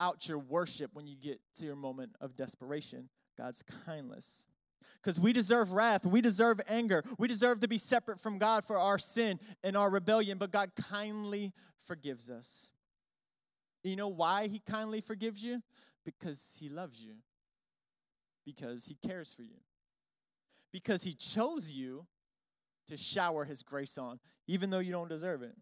[0.01, 4.47] out your worship when you get to your moment of desperation God's kindness
[5.03, 6.05] because we deserve wrath.
[6.05, 7.05] We deserve anger.
[7.19, 10.73] We deserve to be separate from God for our sin and our rebellion, but God
[10.77, 11.53] kindly
[11.87, 12.71] forgives us.
[13.83, 15.63] You know why He kindly forgives you?
[16.05, 17.15] Because He loves you,
[18.45, 19.57] because He cares for you,
[20.73, 22.07] because He chose you
[22.89, 25.55] to shower His grace on, even though you don't deserve it.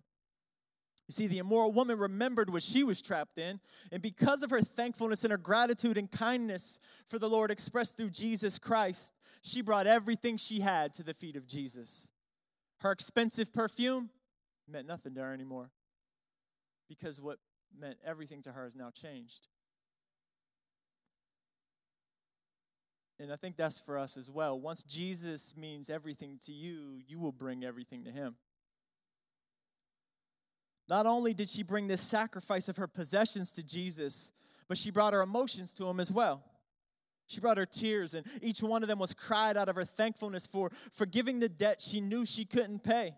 [1.09, 4.61] You see, the immoral woman remembered what she was trapped in, and because of her
[4.61, 9.87] thankfulness and her gratitude and kindness for the Lord expressed through Jesus Christ, she brought
[9.87, 12.11] everything she had to the feet of Jesus.
[12.81, 14.11] Her expensive perfume
[14.71, 15.71] meant nothing to her anymore
[16.90, 17.38] because what
[17.79, 19.49] meant everything to her has now changed.
[23.18, 24.61] And I think that's for us as well.
[24.61, 28.37] Once Jesus means everything to you, you will bring everything to him.
[30.88, 34.33] Not only did she bring this sacrifice of her possessions to Jesus,
[34.68, 36.42] but she brought her emotions to him as well.
[37.27, 40.46] She brought her tears, and each one of them was cried out of her thankfulness
[40.46, 43.16] for forgiving the debt she knew she couldn't pay.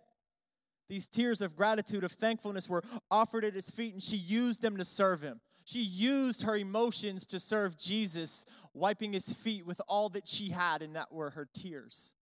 [0.89, 4.77] These tears of gratitude, of thankfulness were offered at his feet, and she used them
[4.79, 5.41] to serve him.
[5.65, 10.83] She used her emotions to serve Jesus, wiping his feet with all that she had,
[10.83, 12.17] and that were her tears.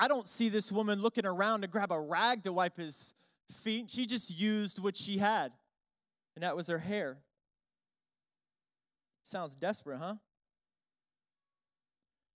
[0.00, 3.14] I don't see this woman looking around to grab a rag to wipe his
[3.52, 3.90] feet.
[3.90, 5.52] She just used what she had,
[6.34, 7.18] and that was her hair.
[9.22, 10.14] Sounds desperate, huh?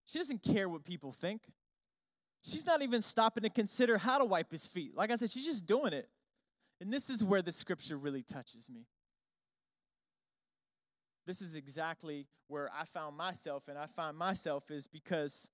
[0.05, 1.41] She doesn't care what people think.
[2.43, 4.95] She's not even stopping to consider how to wipe his feet.
[4.95, 6.07] Like I said, she's just doing it.
[6.79, 8.85] And this is where the scripture really touches me.
[11.25, 15.49] this is exactly where I found myself, and I find myself is because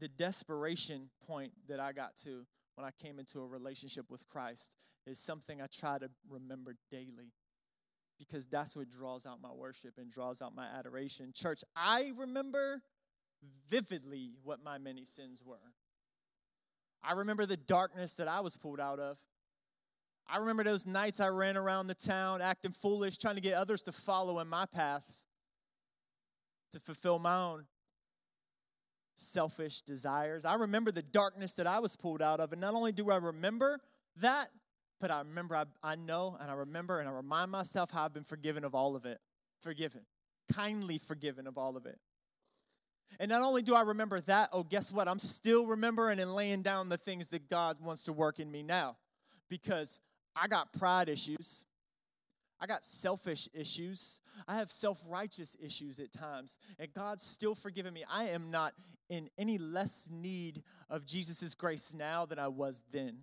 [0.00, 4.76] the desperation point that I got to when I came into a relationship with Christ
[5.06, 7.32] is something I try to remember daily
[8.18, 11.32] because that's what draws out my worship and draws out my adoration.
[11.34, 12.82] Church, I remember
[13.68, 15.56] vividly what my many sins were.
[17.02, 19.18] I remember the darkness that I was pulled out of.
[20.28, 23.82] I remember those nights I ran around the town acting foolish, trying to get others
[23.82, 25.26] to follow in my paths
[26.72, 27.64] to fulfill my own
[29.20, 30.44] selfish desires.
[30.44, 32.52] I remember the darkness that I was pulled out of.
[32.52, 33.80] And not only do I remember
[34.16, 34.48] that,
[35.00, 38.14] but I remember, I, I know, and I remember, and I remind myself how I've
[38.14, 39.18] been forgiven of all of it.
[39.60, 40.02] Forgiven.
[40.52, 41.98] Kindly forgiven of all of it.
[43.18, 45.08] And not only do I remember that, oh, guess what?
[45.08, 48.62] I'm still remembering and laying down the things that God wants to work in me
[48.62, 48.96] now
[49.48, 50.00] because
[50.36, 51.64] I got pride issues.
[52.60, 54.20] I got selfish issues.
[54.46, 56.58] I have self righteous issues at times.
[56.78, 58.04] And God's still forgiven me.
[58.10, 58.74] I am not
[59.10, 63.18] in any less need of Jesus' grace now than I was then.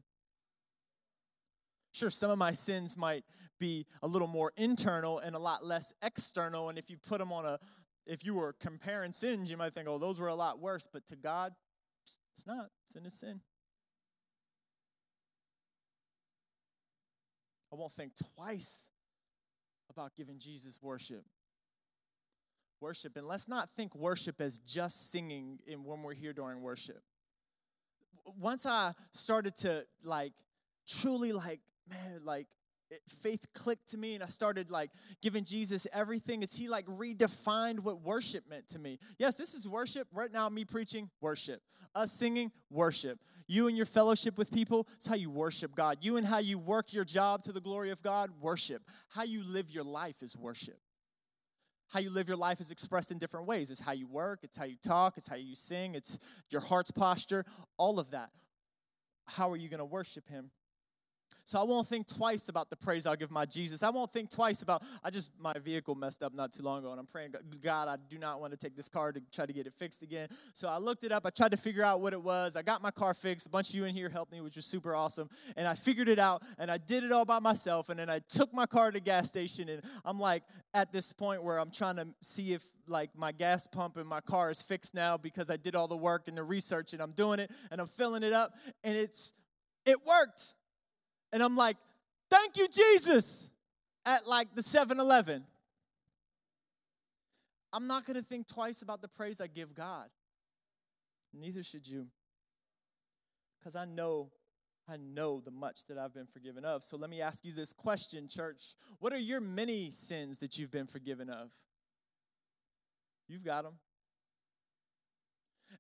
[1.94, 3.24] Sure, some of my sins might
[3.58, 6.70] be a little more internal and a lot less external.
[6.70, 7.58] And if you put them on a,
[8.06, 10.88] if you were comparing sins, you might think, oh, those were a lot worse.
[10.92, 11.54] But to God,
[12.36, 12.68] it's not.
[12.94, 13.42] Sin is sin.
[17.74, 18.92] I won't think twice
[19.90, 21.24] about giving Jesus worship.
[22.80, 27.02] Worship, and let's not think worship as just singing in when we're here during worship.
[28.40, 30.34] Once I started to like
[30.88, 31.60] truly like,
[31.90, 32.48] man, like
[32.90, 36.86] it, faith clicked to me and I started like giving Jesus everything as he like
[36.86, 39.00] redefined what worship meant to me.
[39.18, 40.08] Yes, this is worship.
[40.14, 41.62] Right now, me preaching, worship.
[41.96, 43.20] Us singing, worship.
[43.48, 45.98] You and your fellowship with people, it's how you worship God.
[46.02, 48.84] You and how you work your job to the glory of God, worship.
[49.10, 50.78] How you live your life is worship.
[51.90, 53.72] How you live your life is expressed in different ways.
[53.72, 56.20] It's how you work, it's how you talk, it's how you sing, it's
[56.50, 57.46] your heart's posture,
[57.78, 58.30] all of that.
[59.26, 60.52] How are you going to worship Him?
[61.48, 63.82] So I won't think twice about the praise I'll give my Jesus.
[63.82, 66.92] I won't think twice about, I just, my vehicle messed up not too long ago,
[66.92, 69.54] and I'm praying, God, I do not want to take this car to try to
[69.54, 70.28] get it fixed again.
[70.52, 71.26] So I looked it up.
[71.26, 72.58] I tried to figure out what it was.
[72.58, 73.46] I got my car fixed.
[73.46, 75.30] A bunch of you in here helped me, which was super awesome.
[75.56, 77.88] And I figured it out, and I did it all by myself.
[77.88, 81.14] And then I took my car to the gas station, and I'm like at this
[81.14, 84.62] point where I'm trying to see if like my gas pump in my car is
[84.62, 87.50] fixed now because I did all the work and the research, and I'm doing it,
[87.72, 88.52] and I'm filling it up,
[88.84, 89.34] and it's
[89.86, 90.56] it worked.
[91.32, 91.78] And I'm like,
[92.30, 93.52] thank you, Jesus,
[94.06, 95.44] at like the 7 Eleven.
[97.74, 100.08] I'm not going to think twice about the praise I give God.
[101.34, 102.08] Neither should you.
[103.60, 104.32] Because I know,
[104.88, 106.84] I know the much that I've been forgiven of.
[106.84, 108.76] So let me ask you this question, church.
[109.00, 111.52] What are your many sins that you've been forgiven of?
[113.28, 113.74] You've got them.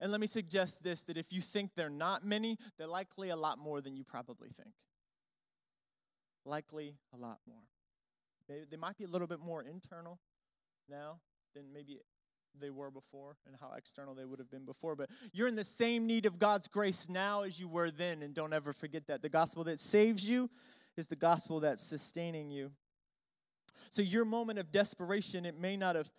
[0.02, 3.38] And let me suggest this that if you think they're not many, they're likely a
[3.38, 4.74] lot more than you probably think
[6.48, 7.64] likely a lot more.
[8.48, 10.20] They, they might be a little bit more internal
[10.90, 11.20] now
[11.54, 12.00] than maybe
[12.60, 14.96] they were before and how external they would have been before.
[14.96, 18.34] But you're in the same need of God's grace now as you were then, and
[18.34, 19.22] don't ever forget that.
[19.22, 20.50] The gospel that saves you
[20.96, 22.72] is the gospel that's sustaining you.
[23.90, 26.12] So your moment of desperation, it may not have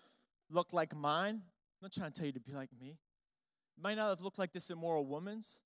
[0.50, 1.34] looked like mine.
[1.36, 2.90] I'm not trying to tell you to be like me.
[3.76, 5.60] It might not have looked like this immoral woman's.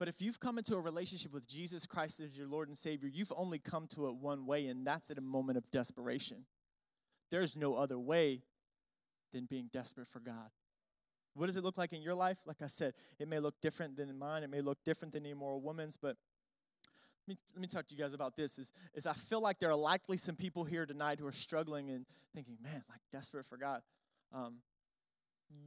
[0.00, 3.08] But if you've come into a relationship with Jesus Christ as your Lord and Savior,
[3.12, 6.46] you've only come to it one way, and that's at a moment of desperation.
[7.30, 8.40] There's no other way
[9.34, 10.48] than being desperate for God.
[11.34, 12.38] What does it look like in your life?
[12.46, 14.42] Like I said, it may look different than in mine.
[14.42, 16.16] It may look different than the immoral woman's, but
[17.28, 18.58] let me, let me talk to you guys about this.
[18.58, 21.90] Is, is I feel like there are likely some people here tonight who are struggling
[21.90, 23.82] and thinking, man, like desperate for God.
[24.32, 24.62] Um,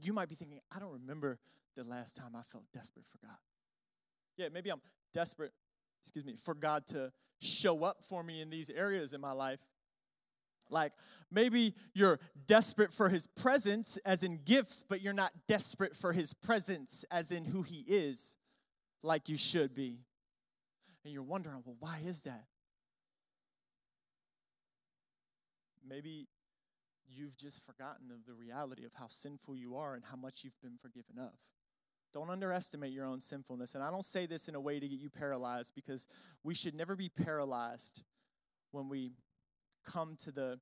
[0.01, 1.37] you might be thinking, I don't remember
[1.75, 3.37] the last time I felt desperate for God.
[4.37, 4.81] Yeah, maybe I'm
[5.13, 5.51] desperate,
[6.01, 9.59] excuse me, for God to show up for me in these areas in my life.
[10.69, 10.93] Like
[11.31, 16.33] maybe you're desperate for his presence as in gifts, but you're not desperate for his
[16.33, 18.37] presence as in who he is,
[19.03, 19.99] like you should be.
[21.03, 22.45] And you're wondering, well, why is that?
[25.87, 26.27] Maybe
[27.09, 30.59] you've just forgotten of the reality of how sinful you are and how much you've
[30.61, 31.33] been forgiven of.
[32.13, 33.75] Don't underestimate your own sinfulness.
[33.75, 36.07] And I don't say this in a way to get you paralyzed because
[36.43, 38.03] we should never be paralyzed
[38.71, 39.13] when we
[39.85, 40.59] come to the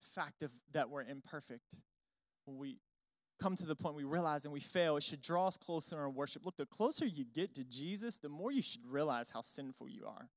[0.00, 1.76] fact of that we're imperfect.
[2.44, 2.78] When we
[3.40, 6.14] come to the point we realize and we fail, it should draw us closer in
[6.14, 6.44] worship.
[6.44, 10.06] Look, the closer you get to Jesus, the more you should realize how sinful you
[10.06, 10.28] are.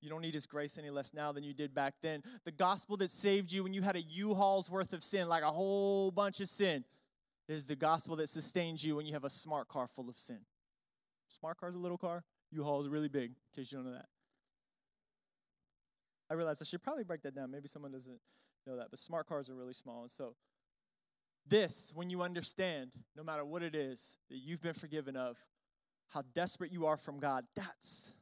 [0.00, 2.22] You don't need his grace any less now than you did back then.
[2.44, 5.50] The gospel that saved you when you had a U-Haul's worth of sin, like a
[5.50, 6.84] whole bunch of sin,
[7.48, 10.38] is the gospel that sustains you when you have a smart car full of sin.
[11.28, 14.06] Smart car's a little car, U-Haul is really big, in case you don't know that.
[16.30, 17.50] I realized I should probably break that down.
[17.50, 18.20] Maybe someone doesn't
[18.66, 20.02] know that, but smart cars are really small.
[20.02, 20.34] And so,
[21.46, 25.38] this, when you understand, no matter what it is that you've been forgiven of,
[26.08, 28.14] how desperate you are from God, that's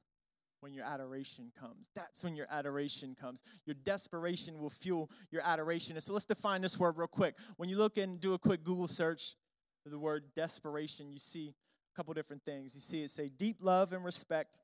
[0.61, 1.91] when your adoration comes.
[1.95, 3.43] That's when your adoration comes.
[3.67, 5.97] Your desperation will fuel your adoration.
[5.97, 7.37] And so let's define this word real quick.
[7.57, 9.37] When you look and do a quick Google search
[9.83, 11.55] for the word desperation, you see
[11.93, 12.75] a couple different things.
[12.75, 14.61] You see it say deep love and respect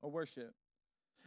[0.00, 0.54] or worship.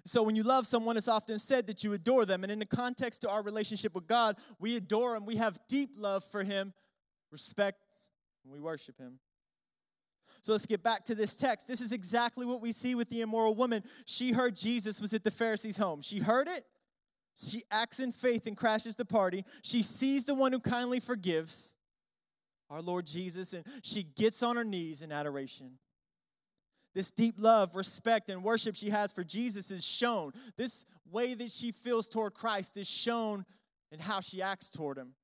[0.03, 2.43] So when you love someone, it's often said that you adore them.
[2.43, 5.25] And in the context to our relationship with God, we adore him.
[5.25, 6.73] We have deep love for him,
[7.31, 7.79] respect,
[8.43, 9.19] and we worship him.
[10.45, 11.67] So let's get back to this text.
[11.67, 13.81] This is exactly what we see with the immoral woman.
[14.05, 16.03] She heard Jesus was at the Pharisee's home.
[16.03, 16.63] She heard it.
[17.35, 19.43] She acts in faith and crashes the party.
[19.63, 21.73] She sees the one who kindly forgives,
[22.69, 25.79] our Lord Jesus, and she gets on her knees in adoration.
[26.93, 30.31] This deep love, respect, and worship she has for Jesus is shown.
[30.57, 33.45] This way that she feels toward Christ is shown
[33.91, 35.15] in how she acts toward him.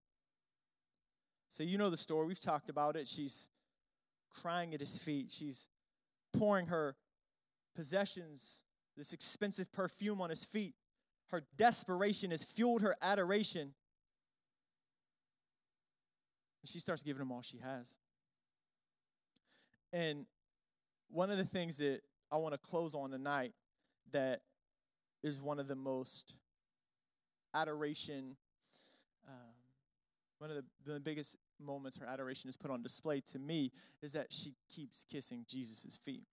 [1.47, 2.25] So, you know the story.
[2.25, 3.07] We've talked about it.
[3.07, 3.49] She's
[4.33, 5.27] crying at his feet.
[5.31, 5.67] She's
[6.33, 6.95] pouring her
[7.75, 8.63] possessions,
[8.97, 10.75] this expensive perfume on his feet.
[11.29, 13.73] Her desperation has fueled her adoration.
[16.65, 17.97] She starts giving him all she has.
[19.93, 20.25] And
[21.09, 22.01] one of the things that
[22.31, 23.53] I want to close on tonight
[24.11, 24.41] that
[25.23, 26.35] is one of the most
[27.53, 28.35] adoration,
[29.27, 29.53] um,
[30.39, 34.13] one of the, the biggest moments her adoration is put on display to me is
[34.13, 36.23] that she keeps kissing Jesus' feet.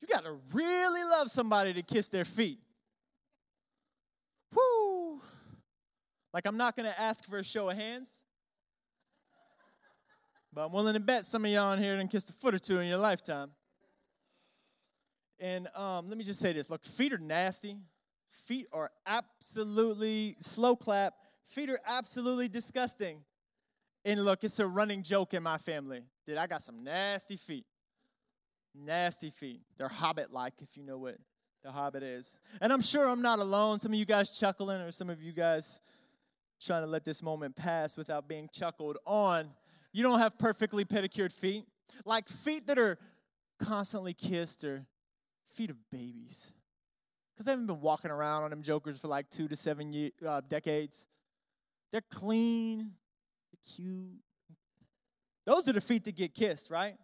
[0.00, 2.60] You got to really love somebody to kiss their feet.
[4.54, 5.20] Whoo!
[6.32, 8.22] Like, I'm not going to ask for a show of hands,
[10.52, 12.58] but I'm willing to bet some of y'all in here didn't kiss a foot or
[12.58, 13.50] two in your lifetime.
[15.40, 17.76] And um, let me just say this look, feet are nasty.
[18.46, 21.14] Feet are absolutely slow clap.
[21.48, 23.24] Feet are absolutely disgusting.
[24.04, 26.02] And look, it's a running joke in my family.
[26.26, 27.66] Dude, I got some nasty feet.
[28.74, 29.62] Nasty feet.
[29.76, 31.16] They're hobbit like, if you know what
[31.62, 32.38] the hobbit is.
[32.60, 33.78] And I'm sure I'm not alone.
[33.78, 35.80] Some of you guys chuckling, or some of you guys
[36.60, 39.48] trying to let this moment pass without being chuckled on.
[39.92, 41.64] You don't have perfectly pedicured feet.
[42.04, 42.98] Like feet that are
[43.58, 44.86] constantly kissed or
[45.54, 46.52] feet of babies.
[47.34, 50.10] Because they haven't been walking around on them jokers for like two to seven year,
[50.26, 51.08] uh, decades.
[51.92, 52.92] They're clean,
[53.50, 54.20] they're cute.
[55.46, 56.94] Those are the feet that get kissed, right?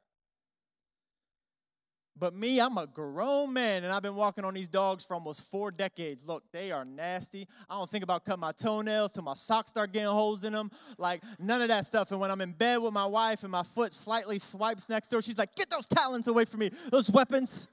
[2.16, 5.50] But me, I'm a grown man, and I've been walking on these dogs for almost
[5.50, 6.24] four decades.
[6.24, 7.48] Look, they are nasty.
[7.68, 10.70] I don't think about cutting my toenails till my socks start getting holes in them.
[10.96, 12.12] Like, none of that stuff.
[12.12, 15.22] And when I'm in bed with my wife and my foot slightly swipes next door,
[15.22, 17.68] she's like, get those talons away from me, those weapons.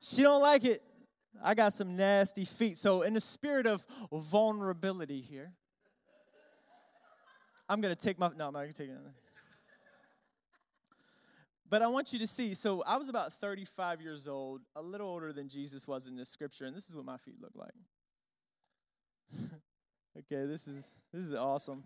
[0.00, 0.82] She don't like it.
[1.42, 2.76] I got some nasty feet.
[2.76, 5.52] So, in the spirit of vulnerability here,
[7.70, 8.96] I'm going to take my, no, I'm not going to take it.
[11.68, 12.52] But I want you to see.
[12.54, 16.28] So I was about 35 years old, a little older than Jesus was in this
[16.28, 17.70] scripture, and this is what my feet look like.
[20.18, 21.84] okay, this is this is awesome.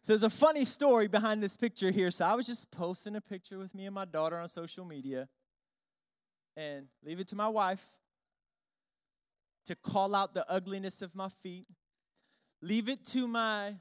[0.00, 2.10] So there's a funny story behind this picture here.
[2.10, 5.28] So I was just posting a picture with me and my daughter on social media,
[6.56, 7.84] and leave it to my wife
[9.66, 11.66] to call out the ugliness of my feet.
[12.62, 13.74] Leave it to my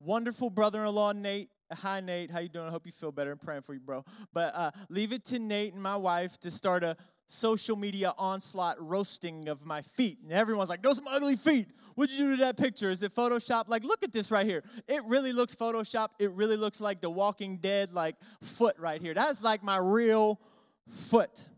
[0.00, 1.50] wonderful brother-in-law Nate.
[1.72, 2.66] Hi Nate, how you doing?
[2.66, 3.32] I hope you feel better.
[3.32, 4.04] I'm praying for you, bro.
[4.32, 6.96] But uh, leave it to Nate and my wife to start a
[7.26, 10.18] social media onslaught roasting of my feet.
[10.22, 11.68] And everyone's like, those some ugly feet.
[11.94, 12.88] What'd you do to that picture?
[12.88, 13.64] Is it Photoshop?
[13.68, 14.62] Like, look at this right here.
[14.86, 16.08] It really looks Photoshop.
[16.18, 19.12] It really looks like the Walking Dead like foot right here.
[19.12, 20.40] That's like my real
[20.88, 21.48] foot.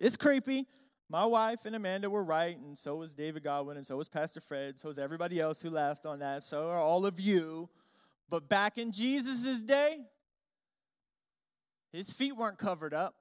[0.00, 0.66] It's creepy.
[1.10, 4.40] My wife and Amanda were right, and so was David Godwin, and so was Pastor
[4.40, 7.68] Fred, so was everybody else who laughed on that, so are all of you.
[8.30, 9.98] But back in Jesus' day,
[11.92, 13.14] his feet weren't covered up.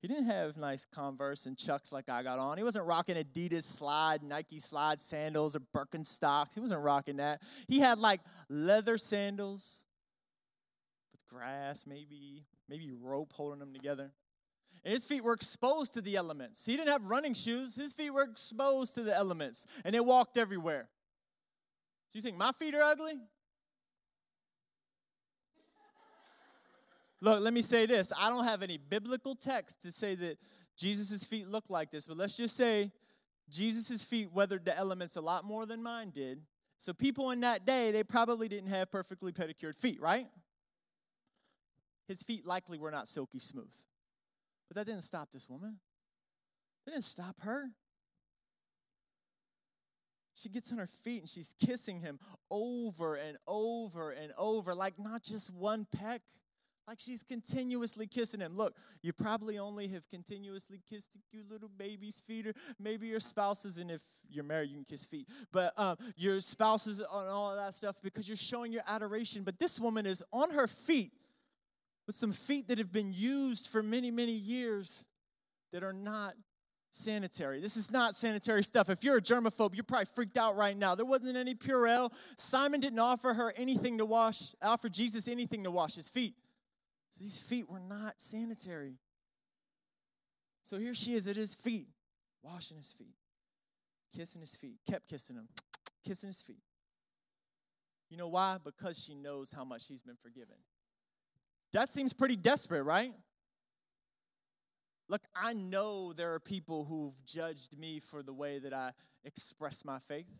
[0.00, 2.56] He didn't have nice Converse and Chucks like I got on.
[2.56, 6.54] He wasn't rocking Adidas slide, Nike slide sandals, or Birkenstocks.
[6.54, 7.42] He wasn't rocking that.
[7.68, 9.84] He had like leather sandals
[11.12, 14.10] with grass, maybe, maybe rope holding them together.
[14.84, 16.64] And his feet were exposed to the elements.
[16.64, 20.36] He didn't have running shoes, his feet were exposed to the elements, and they walked
[20.36, 20.88] everywhere.
[22.10, 23.14] Do you think my feet are ugly?
[27.20, 28.12] Look, let me say this.
[28.18, 30.38] I don't have any biblical text to say that
[30.76, 32.90] Jesus' feet look like this, but let's just say
[33.50, 36.40] Jesus' feet weathered the elements a lot more than mine did.
[36.78, 40.28] So people in that day, they probably didn't have perfectly pedicured feet, right?
[42.08, 43.74] His feet likely were not silky smooth.
[44.70, 45.78] But that didn't stop this woman.
[46.86, 47.70] That didn't stop her.
[50.34, 54.94] She gets on her feet and she's kissing him over and over and over, like
[54.96, 56.22] not just one peck,
[56.86, 58.56] like she's continuously kissing him.
[58.56, 63.20] Look, you probably only have continuously kissed a your little baby's feet, or maybe your
[63.20, 65.28] spouses, and if you're married, you can kiss feet.
[65.52, 69.42] But um, your spouses and all that stuff because you're showing your adoration.
[69.42, 71.12] But this woman is on her feet
[72.10, 75.04] with some feet that have been used for many, many years
[75.72, 76.34] that are not
[76.90, 77.60] sanitary.
[77.60, 78.90] This is not sanitary stuff.
[78.90, 80.96] If you're a germaphobe, you're probably freaked out right now.
[80.96, 82.12] There wasn't any Purell.
[82.36, 86.34] Simon didn't offer her anything to wash, offer Jesus anything to wash his feet.
[87.10, 88.96] So these feet were not sanitary.
[90.64, 91.86] So here she is at his feet,
[92.42, 93.14] washing his feet,
[94.16, 95.46] kissing his feet, kept kissing him,
[96.04, 96.64] kissing his feet.
[98.08, 98.56] You know why?
[98.64, 100.56] Because she knows how much he's been forgiven.
[101.72, 103.12] That seems pretty desperate, right?
[105.08, 108.92] Look, I know there are people who've judged me for the way that I
[109.24, 110.30] express my faith,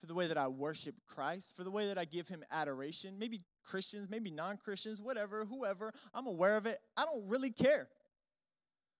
[0.00, 3.18] for the way that I worship Christ, for the way that I give him adoration.
[3.18, 5.92] Maybe Christians, maybe non Christians, whatever, whoever.
[6.12, 6.78] I'm aware of it.
[6.96, 7.88] I don't really care.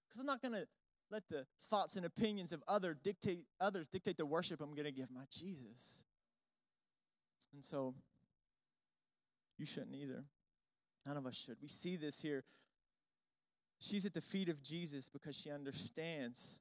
[0.08, 0.66] Because I'm not going to
[1.10, 4.92] let the thoughts and opinions of other dictate, others dictate the worship I'm going to
[4.92, 6.02] give my Jesus.
[7.52, 7.94] And so,
[9.58, 10.24] you shouldn't either.
[11.06, 11.56] None of us should.
[11.62, 12.44] We see this here.
[13.78, 16.60] She's at the feet of Jesus because she understands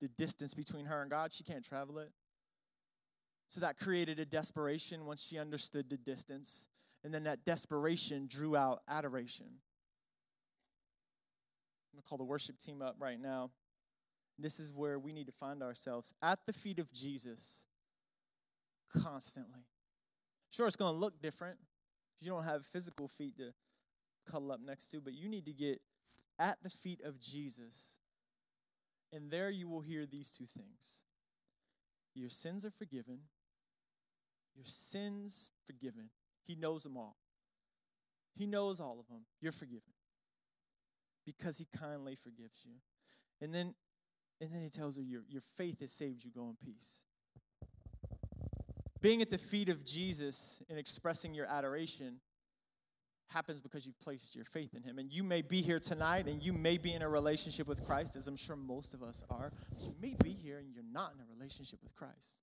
[0.00, 1.32] the distance between her and God.
[1.32, 2.10] She can't travel it.
[3.48, 6.68] So that created a desperation once she understood the distance.
[7.02, 9.46] And then that desperation drew out adoration.
[9.46, 9.52] I'm
[11.94, 13.50] going to call the worship team up right now.
[14.38, 17.66] This is where we need to find ourselves at the feet of Jesus
[18.94, 19.64] constantly.
[20.50, 21.58] Sure, it's going to look different.
[22.14, 23.52] Because you don't have physical feet to
[24.30, 25.80] cuddle up next to, but you need to get
[26.38, 27.98] at the feet of Jesus.
[29.12, 31.02] And there you will hear these two things
[32.14, 33.20] Your sins are forgiven.
[34.54, 36.10] Your sins forgiven.
[36.44, 37.16] He knows them all.
[38.34, 39.24] He knows all of them.
[39.40, 39.92] You're forgiven
[41.24, 42.72] because he kindly forgives you.
[43.40, 43.74] And then
[44.40, 46.30] and then he tells her your, your faith has saved you.
[46.30, 47.04] Go in peace.
[49.00, 52.20] Being at the feet of Jesus and expressing your adoration
[53.28, 54.98] happens because you've placed your faith in him.
[54.98, 58.16] And you may be here tonight and you may be in a relationship with Christ,
[58.16, 59.52] as I'm sure most of us are.
[59.70, 62.38] But you may be here and you're not in a relationship with Christ.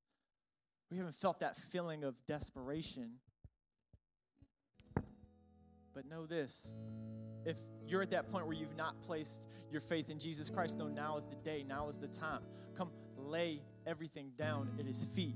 [0.92, 3.14] We haven't felt that feeling of desperation.
[5.94, 6.76] But know this
[7.46, 7.58] if
[7.88, 11.18] you're at that point where you've not placed your faith in Jesus Christ, know now
[11.18, 12.42] is the day, now is the time.
[12.76, 15.36] Come lay everything down at his feet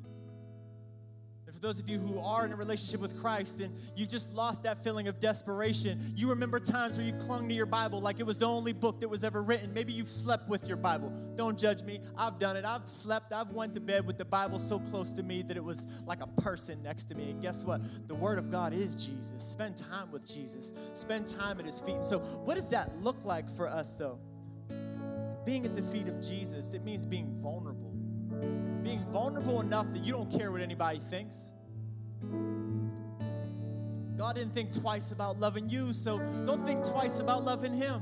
[1.50, 4.32] and for those of you who are in a relationship with Christ and you've just
[4.34, 8.20] lost that feeling of desperation, you remember times where you clung to your Bible like
[8.20, 9.74] it was the only book that was ever written.
[9.74, 11.12] Maybe you've slept with your Bible.
[11.36, 12.02] Don't judge me.
[12.16, 12.66] I've done it.
[12.66, 13.34] I've slept.
[13.34, 16.22] I've went to bed with the Bible so close to me that it was like
[16.22, 17.32] a person next to me.
[17.32, 17.82] And guess what?
[18.08, 19.42] The Word of God is Jesus.
[19.42, 20.76] Spend time with Jesus.
[20.94, 21.96] Spend time at His feet.
[21.96, 24.20] And so, what does that look like for us, though?
[25.48, 27.89] Being at the feet of Jesus, it means being vulnerable
[28.90, 31.54] being vulnerable enough that you don't care what anybody thinks.
[34.18, 36.18] God didn't think twice about loving you, so
[36.48, 38.02] don't think twice about loving Him.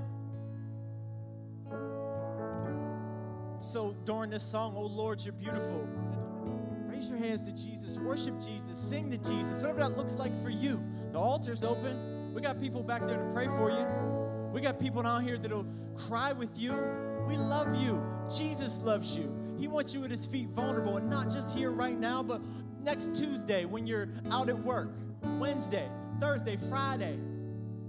[3.60, 5.86] So during this song, Oh Lord, you're beautiful,
[6.86, 10.50] raise your hands to Jesus, worship Jesus, sing to Jesus, whatever that looks like for
[10.50, 10.82] you.
[11.12, 12.34] The altar's open.
[12.34, 13.86] We got people back there to pray for you.
[14.54, 15.68] We got people down here that'll
[16.08, 16.82] cry with you.
[17.28, 18.02] We love you.
[18.34, 19.47] Jesus loves you.
[19.58, 22.42] He wants you at his feet vulnerable, and not just here right now, but
[22.82, 24.94] next Tuesday when you're out at work,
[25.40, 25.90] Wednesday,
[26.20, 27.18] Thursday, Friday,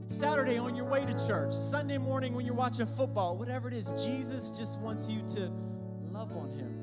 [0.06, 3.92] Saturday on your way to church, Sunday morning when you're watching football, whatever it is,
[4.02, 5.52] Jesus just wants you to
[6.10, 6.74] love on him.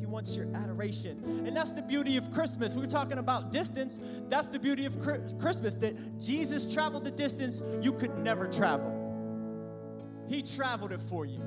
[0.00, 1.22] He wants your adoration.
[1.46, 2.74] And that's the beauty of Christmas.
[2.74, 4.00] We were talking about distance.
[4.28, 4.98] That's the beauty of
[5.38, 9.00] Christmas that Jesus traveled the distance you could never travel.
[10.28, 11.42] He traveled it for you.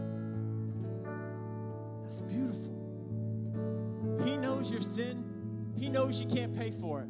[2.08, 2.72] That's beautiful.
[4.24, 5.26] He knows your sin,
[5.78, 7.08] He knows you can't pay for it.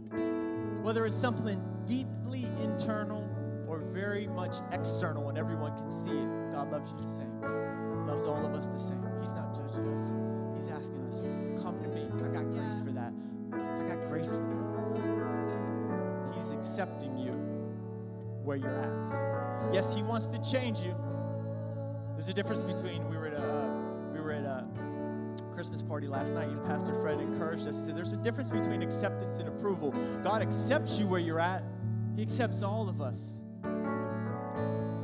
[0.81, 3.23] Whether it's something deeply internal
[3.67, 7.31] or very much external and everyone can see it, God loves you the same.
[7.43, 9.05] He loves all of us the same.
[9.21, 10.17] He's not judging us,
[10.55, 11.27] He's asking us,
[11.61, 12.07] Come to me.
[12.25, 13.13] I got grace for that.
[13.53, 16.33] I got grace for that.
[16.35, 17.33] He's accepting you
[18.43, 19.71] where you're at.
[19.75, 20.95] Yes, He wants to change you.
[22.13, 23.66] There's a difference between we were at a
[25.57, 29.39] Christmas party last night, and Pastor Fred encouraged us to there's a difference between acceptance
[29.39, 29.89] and approval.
[30.23, 31.63] God accepts you where you're at,
[32.15, 33.41] He accepts all of us.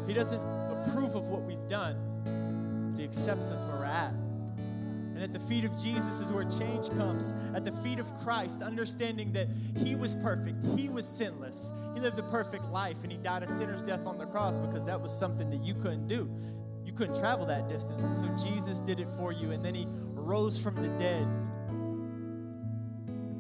[0.06, 4.12] He doesn't approve of what we've done, but He accepts us where we're at.
[4.12, 7.34] And at the feet of Jesus is where change comes.
[7.56, 12.20] At the feet of Christ, understanding that He was perfect, He was sinless, He lived
[12.20, 15.12] a perfect life, and He died a sinner's death on the cross because that was
[15.12, 16.30] something that you couldn't do.
[16.86, 18.04] You couldn't travel that distance.
[18.04, 19.88] And so Jesus did it for you, and then He
[20.24, 21.28] rose from the dead.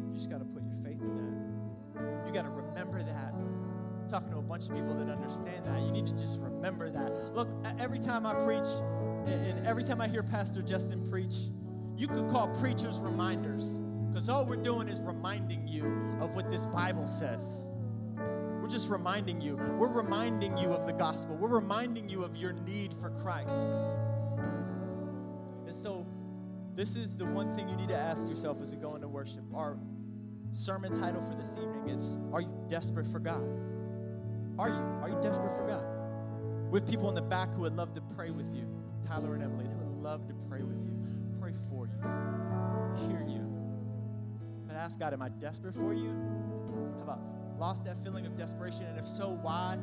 [0.09, 2.27] You just got to put your faith in that.
[2.27, 3.33] You got to remember that.
[3.33, 5.81] I'm talking to a bunch of people that understand that.
[5.81, 7.33] You need to just remember that.
[7.33, 7.47] Look,
[7.79, 8.67] every time I preach,
[9.25, 11.35] and every time I hear Pastor Justin preach,
[11.95, 13.81] you could call preachers reminders
[14.11, 15.85] because all we're doing is reminding you
[16.21, 17.65] of what this Bible says.
[18.61, 19.55] We're just reminding you.
[19.77, 21.35] We're reminding you of the gospel.
[21.35, 23.55] We're reminding you of your need for Christ.
[25.65, 26.02] And so,
[26.75, 29.43] this is the one thing you need to ask yourself as we go into worship.
[29.53, 29.77] Our
[30.51, 33.47] sermon title for this evening is Are you desperate for God?
[34.59, 34.75] Are you?
[35.01, 35.83] Are you desperate for God?
[36.71, 38.67] Have people in the back who would love to pray with you.
[39.05, 40.93] Tyler and Emily, they would love to pray with you
[41.43, 43.45] pray for you, hear you.
[44.65, 46.15] But ask God, am I desperate for you?
[46.99, 47.17] Have I
[47.59, 48.85] lost that feeling of desperation?
[48.85, 49.77] And if so, why?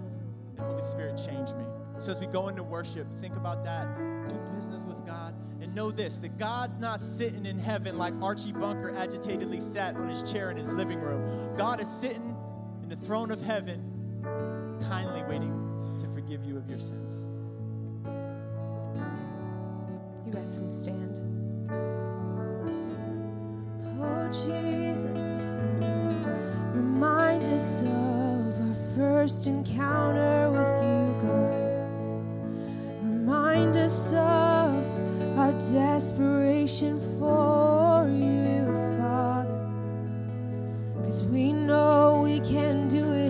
[0.57, 1.65] And Holy Spirit, change me.
[1.99, 3.89] So as we go into worship, think about that.
[4.31, 5.35] Do business with God.
[5.61, 10.09] And know this that God's not sitting in heaven like Archie Bunker agitatedly sat on
[10.09, 11.57] his chair in his living room.
[11.57, 12.37] God is sitting
[12.83, 13.83] in the throne of heaven,
[14.89, 17.27] kindly waiting to forgive you of your sins.
[20.27, 21.17] You guys can stand.
[24.01, 25.59] Oh, Jesus,
[26.73, 31.60] remind us of our first encounter with you, God.
[33.51, 38.65] Remind us of our desperation for you,
[38.97, 39.69] Father.
[40.95, 43.30] Because we know we can do it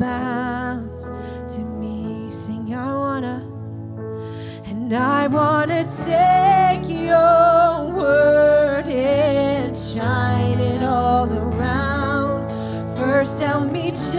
[0.00, 2.30] to me.
[2.30, 3.44] Sing, I wanna,
[4.66, 12.48] and I wanna take your word and shine it all around.
[12.96, 14.14] First, help me just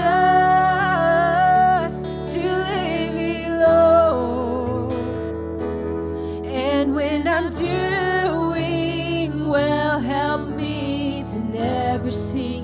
[2.33, 4.93] to live it, Lord.
[6.45, 12.60] And when I'm doing well, help me to never seek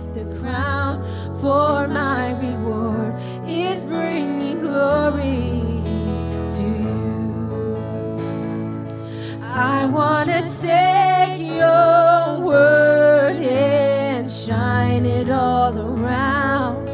[9.98, 16.88] To take your word and shine it all around.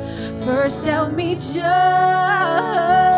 [0.45, 3.12] First, help me just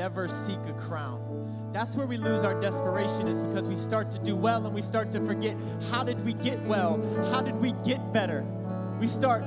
[0.00, 1.20] never seek a crown.
[1.74, 4.80] That's where we lose our desperation, is because we start to do well and we
[4.80, 5.58] start to forget
[5.90, 6.98] how did we get well?
[7.30, 8.42] How did we get better?
[8.98, 9.44] We start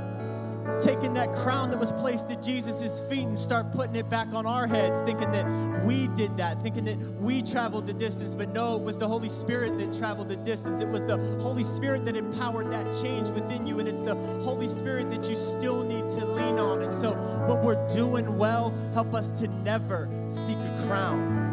[0.79, 4.45] taking that crown that was placed at Jesus' feet and start putting it back on
[4.45, 5.45] our heads, thinking that
[5.85, 8.35] we did that, thinking that we traveled the distance.
[8.35, 10.81] But no, it was the Holy Spirit that traveled the distance.
[10.81, 13.79] It was the Holy Spirit that empowered that change within you.
[13.79, 16.81] And it's the Holy Spirit that you still need to lean on.
[16.81, 17.13] And so
[17.47, 21.51] when we're doing well, help us to never seek a crown.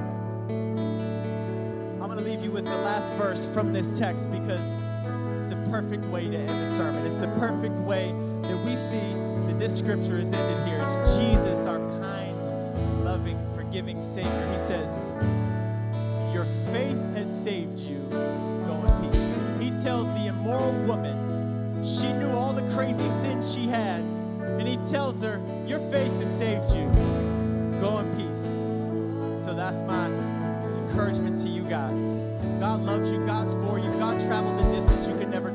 [2.01, 4.83] I'm going to leave you with the last verse from this text because
[5.41, 7.07] it's the perfect way to end the sermon.
[7.07, 8.99] It's the perfect way that we see
[9.47, 10.83] that this scripture is ended here.
[10.83, 14.53] It's Jesus, our kind, loving, forgiving Savior.
[14.53, 15.03] He says,
[16.35, 18.01] Your faith has saved you.
[18.67, 19.31] Go in peace.
[19.63, 24.77] He tells the immoral woman, she knew all the crazy sins she had, and he
[24.91, 26.85] tells her, Your faith has saved you.
[27.81, 29.43] Go in peace.
[29.43, 30.05] So that's my
[30.87, 31.99] encouragement to you guys.
[32.61, 33.25] God loves you.
[33.25, 33.50] God's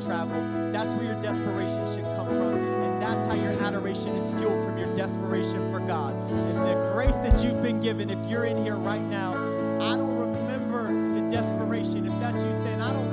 [0.06, 0.72] travel.
[0.72, 2.56] That's where your desperation should come from.
[2.84, 6.14] And that's how your adoration is fueled from your desperation for God.
[6.32, 9.34] And the grace that you've been given, if you're in here right now,
[9.82, 10.88] I don't remember
[11.20, 12.06] the desperation.
[12.06, 13.05] If that's you saying, I don't